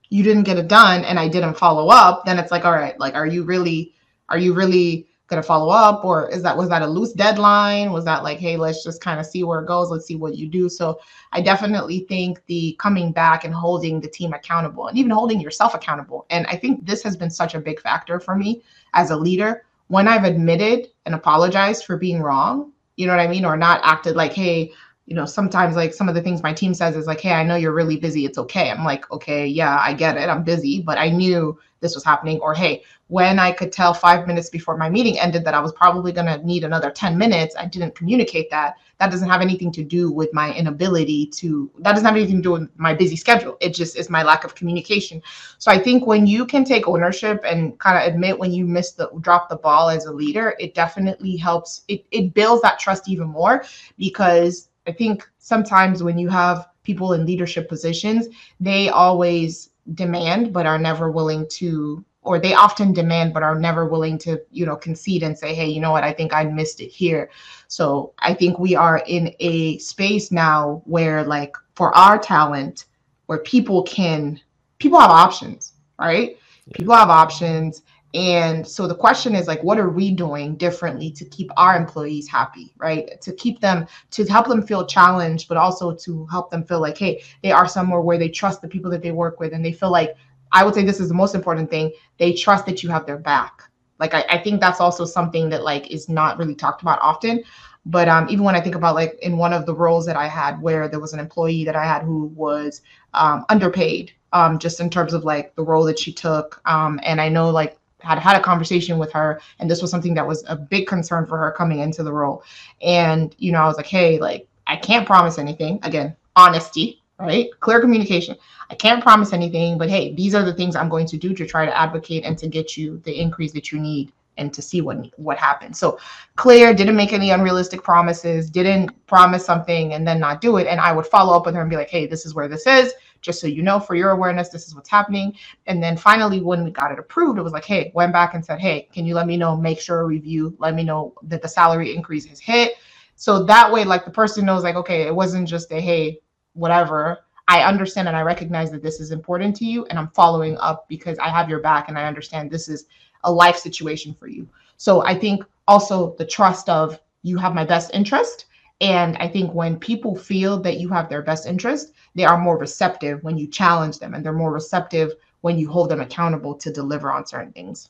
you 0.10 0.23
didn't 0.23 0.43
get 0.43 0.58
it 0.58 0.67
done 0.67 1.04
and 1.06 1.19
I 1.19 1.28
didn't 1.28 1.58
follow 1.58 1.88
up, 1.88 2.26
then 2.26 2.38
it's 2.38 2.52
like, 2.52 2.65
all 2.65 2.73
right, 2.73 2.99
like 2.99 3.15
are 3.15 3.26
you 3.26 3.43
really 3.43 3.93
are 4.30 4.38
you 4.38 4.54
really 4.54 5.08
going 5.28 5.41
to 5.41 5.47
follow 5.47 5.69
up? 5.69 6.06
Or 6.06 6.30
is 6.30 6.43
that 6.43 6.56
was 6.56 6.69
that 6.69 6.82
a 6.82 6.88
loose 6.88 7.13
deadline? 7.13 7.91
Was 7.91 8.06
that 8.06 8.23
like 8.23 8.39
hey 8.39 8.58
let's 8.58 8.84
just 8.84 9.02
kind 9.02 9.19
of 9.19 9.26
see 9.26 9.43
where 9.43 9.62
it 9.62 9.67
goes 9.67 9.89
let's 9.89 10.06
see 10.06 10.15
what 10.15 10.36
you 10.36 10.47
do? 10.47 10.69
So 10.69 10.99
i 11.32 11.41
definitely 11.41 12.02
think 12.10 12.43
the 12.47 12.76
coming 12.80 13.12
back 13.12 13.45
and 13.45 13.54
holding 13.54 13.99
the 13.99 14.08
team 14.08 14.34
accountable 14.34 14.88
and 14.88 14.97
even 14.97 15.12
holding 15.12 15.39
yourself 15.39 15.73
accountable. 15.73 16.26
And 16.30 16.45
i 16.47 16.56
think 16.56 16.86
this 16.86 17.04
has 17.04 17.17
been 17.17 17.32
such 17.32 17.56
a 17.56 17.60
big 17.60 17.80
factor 17.80 18.19
for 18.19 18.36
me 18.36 18.63
as 18.93 19.12
a 19.12 19.17
leader. 19.17 19.65
When 19.88 20.08
i've 20.08 20.23
admitted 20.23 20.89
and 21.05 21.15
apologized 21.15 21.85
for 21.85 21.97
being 21.97 22.21
wrong 22.21 22.71
you 22.95 23.07
know 23.07 23.15
what 23.15 23.21
i 23.21 23.27
mean? 23.27 23.45
Or 23.45 23.57
not 23.57 23.81
acted 23.83 24.15
like 24.15 24.33
hey 24.33 24.71
you 25.05 25.15
know 25.15 25.25
sometimes 25.25 25.75
like 25.75 25.93
some 25.93 26.07
of 26.07 26.15
the 26.15 26.21
things 26.21 26.41
my 26.43 26.53
team 26.53 26.73
says 26.73 26.95
is 26.95 27.07
like 27.07 27.19
hey 27.19 27.33
i 27.33 27.43
know 27.43 27.55
you're 27.55 27.73
really 27.73 27.97
busy 27.97 28.25
it's 28.25 28.37
okay. 28.37 28.71
I'm 28.71 28.85
like 28.85 29.09
okay 29.11 29.45
yeah 29.45 29.79
i 29.81 29.93
get 29.93 30.17
it 30.17 30.29
i'm 30.29 30.43
busy 30.43 30.81
but 30.81 30.97
i 30.97 31.09
knew 31.09 31.59
this 31.81 31.95
was 31.95 32.05
happening 32.05 32.39
or 32.39 32.53
hey 32.53 32.83
when 33.07 33.37
i 33.37 33.51
could 33.51 33.71
tell 33.71 33.93
five 33.93 34.25
minutes 34.27 34.49
before 34.49 34.77
my 34.77 34.89
meeting 34.89 35.19
ended 35.19 35.43
that 35.43 35.53
i 35.53 35.59
was 35.59 35.73
probably 35.73 36.13
going 36.13 36.27
to 36.27 36.45
need 36.45 36.63
another 36.63 36.89
10 36.89 37.17
minutes 37.17 37.55
i 37.59 37.65
didn't 37.65 37.95
communicate 37.95 38.49
that 38.49 38.75
that 38.99 39.11
doesn't 39.11 39.29
have 39.29 39.41
anything 39.41 39.71
to 39.73 39.83
do 39.83 40.09
with 40.09 40.33
my 40.33 40.53
inability 40.53 41.25
to 41.27 41.69
that 41.79 41.91
doesn't 41.91 42.05
have 42.05 42.15
anything 42.15 42.37
to 42.37 42.41
do 42.41 42.51
with 42.51 42.69
my 42.77 42.93
busy 42.93 43.17
schedule 43.17 43.57
it 43.59 43.73
just 43.73 43.97
is 43.97 44.09
my 44.09 44.23
lack 44.23 44.45
of 44.45 44.55
communication. 44.55 45.21
So 45.57 45.69
i 45.69 45.77
think 45.77 46.07
when 46.07 46.25
you 46.25 46.45
can 46.45 46.63
take 46.63 46.87
ownership 46.87 47.41
and 47.45 47.77
kind 47.79 47.97
of 47.97 48.13
admit 48.13 48.39
when 48.39 48.53
you 48.53 48.65
miss 48.65 48.93
the 48.93 49.09
drop 49.19 49.49
the 49.49 49.57
ball 49.57 49.89
as 49.89 50.05
a 50.05 50.13
leader 50.13 50.55
it 50.59 50.73
definitely 50.73 51.35
helps 51.35 51.81
it, 51.89 52.05
it 52.11 52.33
builds 52.33 52.61
that 52.61 52.79
trust 52.79 53.09
even 53.09 53.27
more 53.27 53.65
because 53.97 54.69
i 54.87 54.91
think 54.91 55.27
sometimes 55.37 56.03
when 56.03 56.17
you 56.17 56.29
have 56.29 56.67
people 56.83 57.13
in 57.13 57.25
leadership 57.25 57.69
positions 57.69 58.27
they 58.59 58.89
always 58.89 59.69
demand 59.93 60.53
but 60.53 60.65
are 60.65 60.79
never 60.79 61.11
willing 61.11 61.47
to 61.49 62.03
or 62.21 62.39
they 62.39 62.53
often 62.53 62.93
demand 62.93 63.33
but 63.33 63.43
are 63.43 63.59
never 63.59 63.85
willing 63.85 64.17
to 64.17 64.41
you 64.51 64.65
know 64.65 64.75
concede 64.75 65.23
and 65.23 65.37
say 65.37 65.53
hey 65.53 65.67
you 65.67 65.79
know 65.79 65.91
what? 65.91 66.03
I 66.03 66.13
think 66.13 66.33
i 66.33 66.43
missed 66.43 66.79
it 66.79 66.87
here. 66.87 67.29
So 67.67 68.13
i 68.19 68.33
think 68.33 68.59
we 68.59 68.75
are 68.75 69.03
in 69.07 69.33
a 69.39 69.77
space 69.79 70.31
now 70.31 70.81
where 70.85 71.23
like 71.23 71.55
for 71.75 71.95
our 71.95 72.17
talent 72.17 72.85
where 73.25 73.39
people 73.39 73.83
can 73.83 74.39
people 74.79 74.99
have 74.99 75.11
options 75.11 75.73
right? 75.99 76.37
Yeah. 76.65 76.73
people 76.77 76.95
have 76.95 77.09
options 77.09 77.81
and 78.13 78.67
so 78.67 78.88
the 78.88 78.95
question 78.95 79.34
is 79.34 79.47
like, 79.47 79.63
what 79.63 79.80
are 79.80 79.89
we 79.89 80.12
doing 80.12 80.56
differently 80.56 81.12
to 81.12 81.26
keep 81.26 81.49
our 81.58 81.76
employees 81.76 82.28
happy, 82.28 82.73
right? 82.78 83.19
To 83.21 83.34
keep 83.34 83.60
them, 83.60 83.88
to 84.12 84.23
help 84.26 84.47
them 84.47 84.62
feel 84.62 84.86
challenged, 84.86 85.47
but 85.47 85.58
also 85.58 85.95
to 85.95 86.26
help 86.28 86.52
them 86.52 86.63
feel 86.63 86.80
like, 86.80 86.97
hey, 86.97 87.23
they 87.41 87.52
are 87.52 87.67
somewhere 87.67 88.02
where 88.02 88.19
they 88.19 88.30
trust 88.30 88.62
the 88.62 88.67
people 88.67 88.91
that 88.91 89.02
they 89.02 89.12
work 89.12 89.39
with 89.39 89.54
and 89.54 89.65
they 89.65 89.71
feel 89.73 89.91
like, 89.91 90.15
I 90.52 90.63
would 90.63 90.76
say 90.76 90.84
this 90.84 90.99
is 90.99 91.08
the 91.08 91.15
most 91.15 91.34
important 91.34 91.71
thing, 91.71 91.91
they 92.19 92.34
trust 92.34 92.67
that 92.67 92.84
you 92.84 92.89
have 92.89 93.08
their 93.08 93.17
back. 93.17 93.63
Like, 93.99 94.13
I, 94.13 94.23
I 94.30 94.38
think 94.38 94.62
that's 94.62 94.80
also 94.80 95.06
something 95.06 95.49
that 95.49 95.63
like 95.63 95.89
is 95.89 96.08
not 96.08 96.38
really 96.38 96.56
talked 96.56 96.84
about 96.84 96.99
often. 97.02 97.43
But 97.86 98.08
um, 98.08 98.28
even 98.30 98.45
when 98.45 98.56
I 98.56 98.62
think 98.62 98.76
about 98.76 98.95
like 98.95 99.17
in 99.21 99.38
one 99.38 99.54
of 99.54 99.65
the 99.65 99.76
roles 99.76 100.06
that 100.06 100.15
I 100.15 100.28
had 100.28 100.62
where 100.62 100.88
there 100.88 101.02
was 101.02 101.13
an 101.13 101.19
employee 101.19 101.65
that 101.65 101.76
I 101.76 101.84
had 101.84 102.04
who 102.04 102.28
was 102.28 102.82
um, 103.13 103.45
underpaid, 103.49 104.13
um, 104.32 104.58
just 104.58 104.80
in 104.80 104.89
terms 104.89 105.13
of 105.13 105.26
like 105.26 105.54
the 105.56 105.63
role 105.63 105.84
that 105.86 105.99
she 105.99 106.13
took. 106.13 106.62
Um, 106.65 106.99
and 107.04 107.19
I 107.19 107.28
know 107.28 107.49
like 107.49 107.78
had 108.03 108.19
had 108.19 108.35
a 108.35 108.41
conversation 108.41 108.97
with 108.97 109.11
her 109.11 109.41
and 109.59 109.69
this 109.69 109.81
was 109.81 109.89
something 109.89 110.13
that 110.13 110.27
was 110.27 110.43
a 110.47 110.55
big 110.55 110.87
concern 110.87 111.25
for 111.25 111.37
her 111.37 111.51
coming 111.51 111.79
into 111.79 112.03
the 112.03 112.11
role. 112.11 112.43
And 112.81 113.35
you 113.37 113.51
know 113.51 113.61
i 113.61 113.65
was 113.67 113.77
like 113.77 113.87
hey 113.87 114.19
like 114.19 114.47
i 114.67 114.75
can't 114.75 115.05
promise 115.05 115.37
anything. 115.37 115.79
Again 115.83 116.15
honesty 116.35 116.99
right? 117.19 117.47
Clear 117.59 117.79
communication. 117.79 118.35
I 118.69 118.75
can't 118.75 119.03
promise 119.03 119.33
anything 119.33 119.77
but 119.77 119.89
hey 119.89 120.13
these 120.13 120.35
are 120.35 120.43
the 120.43 120.53
things 120.53 120.75
i'm 120.75 120.89
going 120.89 121.07
to 121.07 121.17
do 121.17 121.33
to 121.33 121.45
try 121.45 121.65
to 121.65 121.77
advocate 121.77 122.25
and 122.25 122.37
to 122.39 122.47
get 122.47 122.75
you 122.75 122.99
the 123.05 123.19
increase 123.19 123.53
that 123.53 123.71
you 123.71 123.79
need 123.79 124.11
and 124.37 124.53
to 124.53 124.61
see 124.61 124.81
what 124.81 124.97
what 125.19 125.37
happens. 125.37 125.77
So 125.79 125.99
Claire 126.35 126.73
didn't 126.73 126.95
make 126.95 127.13
any 127.13 127.29
unrealistic 127.29 127.83
promises 127.83 128.49
didn't 128.49 128.89
promise 129.07 129.45
something 129.45 129.93
and 129.93 130.07
then 130.07 130.19
not 130.19 130.41
do 130.41 130.57
it. 130.57 130.67
And 130.67 130.79
i 130.79 130.91
would 130.91 131.05
follow 131.05 131.35
up 131.35 131.45
with 131.45 131.55
her 131.55 131.61
and 131.61 131.69
be 131.69 131.77
like 131.77 131.89
hey 131.89 132.05
this 132.07 132.25
is 132.25 132.33
where 132.33 132.47
this 132.47 132.65
is 132.67 132.93
just 133.23 133.41
so 133.41 133.47
you 133.47 133.63
know, 133.63 133.79
for 133.79 133.95
your 133.95 134.12
awareness, 134.12 134.49
this 134.49 134.67
is 134.67 134.75
what's 134.75 134.89
happening. 134.89 135.33
And 135.65 135.81
then 135.81 135.97
finally, 135.97 136.41
when 136.41 136.63
we 136.63 136.69
got 136.69 136.91
it 136.91 136.99
approved, 136.99 137.39
it 137.39 137.41
was 137.41 137.53
like, 137.53 137.65
hey, 137.65 137.91
went 137.95 138.13
back 138.13 138.36
and 138.36 138.45
said, 138.45 138.59
hey, 138.59 138.88
can 138.93 139.05
you 139.05 139.15
let 139.15 139.25
me 139.25 139.38
know, 139.38 139.57
make 139.57 139.79
sure 139.79 140.01
a 140.01 140.05
review, 140.05 140.55
let 140.59 140.75
me 140.75 140.83
know 140.83 141.15
that 141.23 141.41
the 141.41 141.47
salary 141.47 141.95
increase 141.95 142.25
has 142.25 142.39
hit. 142.39 142.73
So 143.15 143.43
that 143.45 143.71
way, 143.71 143.86
like 143.86 144.05
the 144.05 144.12
person 144.12 144.45
knows, 144.45 144.63
like, 144.63 144.75
okay, 144.75 145.03
it 145.03 145.15
wasn't 145.15 145.47
just 145.47 145.71
a 145.71 145.79
hey, 145.79 146.19
whatever. 146.53 147.25
I 147.47 147.63
understand 147.63 148.07
and 148.07 148.15
I 148.15 148.21
recognize 148.21 148.71
that 148.71 148.83
this 148.83 148.99
is 148.99 149.12
important 149.12 149.55
to 149.57 149.65
you, 149.65 149.86
and 149.86 149.97
I'm 149.97 150.09
following 150.09 150.57
up 150.59 150.88
because 150.88 151.17
I 151.19 151.29
have 151.29 151.49
your 151.49 151.59
back 151.59 151.89
and 151.89 151.97
I 151.97 152.05
understand 152.05 152.51
this 152.51 152.69
is 152.69 152.86
a 153.23 153.31
life 153.31 153.57
situation 153.57 154.13
for 154.13 154.27
you. 154.27 154.47
So 154.77 155.05
I 155.05 155.17
think 155.17 155.43
also 155.67 156.15
the 156.17 156.25
trust 156.25 156.69
of 156.69 156.99
you 157.21 157.38
have 157.38 157.55
my 157.55 157.65
best 157.65 157.91
interest. 157.93 158.45
And 158.81 159.15
I 159.17 159.27
think 159.27 159.53
when 159.53 159.79
people 159.79 160.15
feel 160.15 160.59
that 160.62 160.79
you 160.79 160.89
have 160.89 161.09
their 161.09 161.21
best 161.21 161.45
interest, 161.45 161.93
they 162.15 162.25
are 162.25 162.38
more 162.38 162.57
receptive 162.57 163.23
when 163.23 163.38
you 163.38 163.47
challenge 163.47 163.99
them 163.99 164.13
and 164.13 164.25
they're 164.25 164.33
more 164.33 164.51
receptive 164.51 165.13
when 165.41 165.57
you 165.57 165.69
hold 165.69 165.89
them 165.89 166.01
accountable 166.01 166.55
to 166.55 166.71
deliver 166.71 167.12
on 167.12 167.25
certain 167.25 167.53
things. 167.53 167.89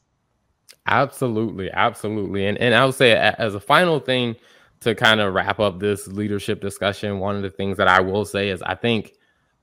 Absolutely, 0.86 1.72
absolutely. 1.72 2.48
And 2.48 2.58
and 2.58 2.76
I 2.76 2.86
would 2.86 2.96
say 2.96 3.13
as 3.13 3.56
a 3.56 3.60
final 3.60 4.00
thing 4.00 4.36
to 4.82 4.93
kind 4.93 5.22
of 5.22 5.34
wrap 5.34 5.60
up 5.60 5.80
this 5.80 6.08
leadership 6.08 6.60
discussion, 6.62 7.19
one 7.19 7.36
of 7.36 7.41
the 7.41 7.50
things 7.50 7.78
that 7.78 7.88
I 7.88 8.02
will 8.02 8.26
say 8.26 8.50
is 8.50 8.62
I 8.62 8.76
think 8.76 9.13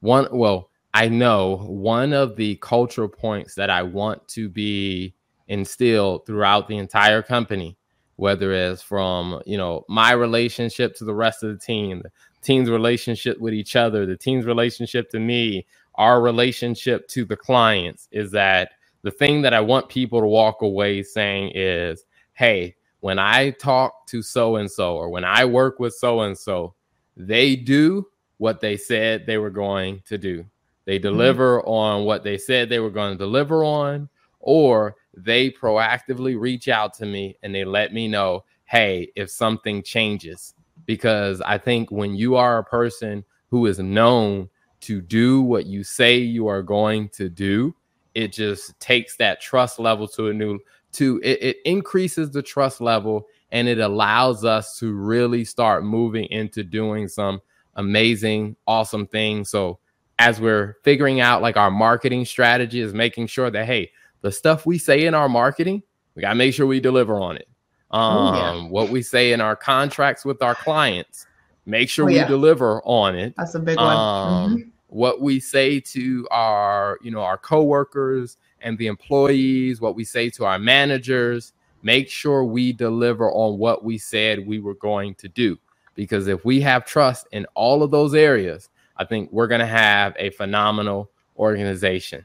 one 0.00 0.28
well, 0.33 0.70
I 0.94 1.09
know 1.09 1.59
one 1.59 2.12
of 2.12 2.37
the 2.37 2.56
cultural 2.56 3.09
points 3.09 3.54
that 3.54 3.70
I 3.70 3.83
want 3.83 4.26
to 4.28 4.48
be 4.48 5.14
instilled 5.48 6.26
throughout 6.26 6.68
the 6.68 6.78
entire 6.78 7.22
company, 7.22 7.76
whether 8.20 8.52
it's 8.52 8.83
from, 8.83 9.40
you 9.46 9.56
know, 9.56 9.83
my 9.88 10.12
relationship 10.12 10.94
to 10.94 11.06
the 11.06 11.14
rest 11.14 11.42
of 11.42 11.50
the 11.50 11.59
team, 11.59 12.02
the 12.02 12.11
team's 12.42 12.68
relationship 12.68 13.40
with 13.40 13.54
each 13.54 13.76
other, 13.76 14.04
the 14.04 14.14
team's 14.14 14.44
relationship 14.44 15.09
to 15.09 15.18
me, 15.18 15.66
our 15.94 16.20
relationship 16.20 17.09
to 17.09 17.24
the 17.24 17.37
clients 17.37 18.09
is 18.12 18.30
that 18.30 18.72
the 19.00 19.11
thing 19.11 19.40
that 19.40 19.54
I 19.54 19.61
want 19.61 19.88
people 19.88 20.20
to 20.20 20.26
walk 20.26 20.61
away 20.61 21.02
saying 21.02 21.52
is, 21.54 22.04
hey, 22.35 22.76
when 23.00 23.18
I 23.18 23.52
talk 23.52 24.06
to 24.09 24.20
so 24.20 24.56
and 24.56 24.70
so, 24.70 24.96
or 24.96 25.09
when 25.09 25.24
I 25.24 25.46
work 25.46 25.80
with 25.80 25.94
so 25.94 26.20
and 26.20 26.37
so, 26.37 26.74
they 27.16 27.56
do 27.56 28.06
what 28.37 28.61
they 28.61 28.76
said 28.76 29.24
they 29.24 29.38
were 29.38 29.48
going 29.48 30.02
to 30.09 30.18
do. 30.18 30.44
They 30.85 30.98
mm-hmm. 30.98 31.09
deliver 31.09 31.61
mm-hmm. 31.61 31.70
on 31.70 32.04
what 32.04 32.22
they 32.22 32.37
said 32.37 32.68
they 32.68 32.80
were 32.80 32.90
going 32.90 33.12
to 33.12 33.18
deliver 33.18 33.64
on, 33.64 34.11
or 34.40 34.96
they 35.16 35.51
proactively 35.51 36.38
reach 36.38 36.68
out 36.68 36.94
to 36.94 37.07
me 37.07 37.37
and 37.42 37.55
they 37.55 37.64
let 37.64 37.92
me 37.92 38.09
know, 38.09 38.44
hey, 38.64 39.11
if 39.16 39.31
something 39.31 39.83
changes. 39.83 40.55
Because 40.87 41.40
I 41.42 41.59
think 41.59 41.90
when 41.90 42.14
you 42.14 42.37
are 42.37 42.59
a 42.59 42.64
person 42.64 43.25
who 43.49 43.66
is 43.66 43.79
known 43.79 44.49
to 44.81 45.01
do 45.01 45.42
what 45.42 45.66
you 45.66 45.85
say 45.85 46.18
you 46.18 46.46
are 46.46 46.62
going 46.62 47.09
to 47.11 47.29
do, 47.29 47.75
it 48.14 48.33
just 48.33 48.79
takes 48.81 49.16
that 49.16 49.40
trust 49.40 49.79
level 49.79 50.09
to 50.09 50.29
a 50.29 50.33
new 50.33 50.59
to 50.92 51.20
it, 51.23 51.42
it 51.42 51.57
increases 51.64 52.31
the 52.31 52.42
trust 52.42 52.81
level 52.81 53.27
and 53.53 53.68
it 53.68 53.79
allows 53.79 54.44
us 54.44 54.79
to 54.79 54.92
really 54.92 55.44
start 55.44 55.85
moving 55.85 56.25
into 56.27 56.64
doing 56.64 57.09
some 57.09 57.40
amazing 57.77 58.57
awesome 58.66 59.07
things 59.07 59.49
so 59.49 59.79
as 60.18 60.40
we're 60.40 60.77
figuring 60.83 61.20
out 61.20 61.40
like 61.40 61.57
our 61.57 61.70
marketing 61.70 62.25
strategy 62.25 62.81
is 62.81 62.92
making 62.92 63.27
sure 63.27 63.51
that 63.51 63.66
hey 63.66 63.90
the 64.22 64.33
stuff 64.33 64.66
we 64.66 64.78
say 64.78 65.06
in 65.06 65.14
our 65.14 65.28
marketing 65.28 65.83
we 66.14 66.22
got 66.22 66.30
to 66.30 66.35
make 66.35 66.54
sure 66.54 66.66
we 66.66 66.80
deliver 66.80 67.14
on 67.14 67.37
it. 67.37 67.48
Um 67.90 68.16
oh, 68.16 68.37
yeah. 68.37 68.50
Um, 68.50 68.70
what 68.70 68.90
we 68.90 69.02
say 69.02 69.33
in 69.33 69.40
our 69.40 69.56
contracts 69.56 70.24
with 70.24 70.42
our 70.42 70.54
clients 70.54 71.26
make 71.66 71.88
sure 71.88 72.04
oh, 72.04 72.12
we 72.12 72.24
deliver 72.24 72.83
on 72.85 73.16
it. 73.16 73.35
That's 73.37 73.54
a 73.54 73.61
big 73.61 73.76
one. 73.76 73.96
Um, 73.96 74.56
mm-hmm. 74.56 74.68
what 74.88 75.20
we 75.20 75.40
say 75.40 75.80
to 75.80 76.28
our 76.30 76.98
you 77.02 77.11
know 77.11 77.20
our 77.20 77.38
coworkers 77.38 78.37
and 78.61 78.78
the 78.78 78.87
employees 78.87 79.80
what 79.80 79.96
we 79.96 80.04
say 80.04 80.30
to 80.30 80.44
our 80.44 80.59
managers 80.59 81.52
make 81.83 82.11
sure 82.11 82.44
we 82.44 82.72
deliver 82.72 83.30
on 83.33 83.59
what 83.59 83.83
we 83.83 83.96
said 83.98 84.46
we 84.46 84.61
were 84.61 84.74
going 84.74 85.14
to 85.16 85.28
do. 85.28 85.59
Because 85.94 86.28
if 86.28 86.44
we 86.44 86.61
have 86.61 86.85
trust 86.85 87.26
in 87.33 87.46
all 87.54 87.83
of 87.83 87.90
those 87.90 88.14
areas 88.14 88.68
i 88.96 89.04
think 89.04 89.30
we're 89.33 89.48
going 89.48 89.61
to 89.61 89.66
have 89.66 90.14
a 90.18 90.30
phenomenal 90.30 91.11
organization 91.37 92.24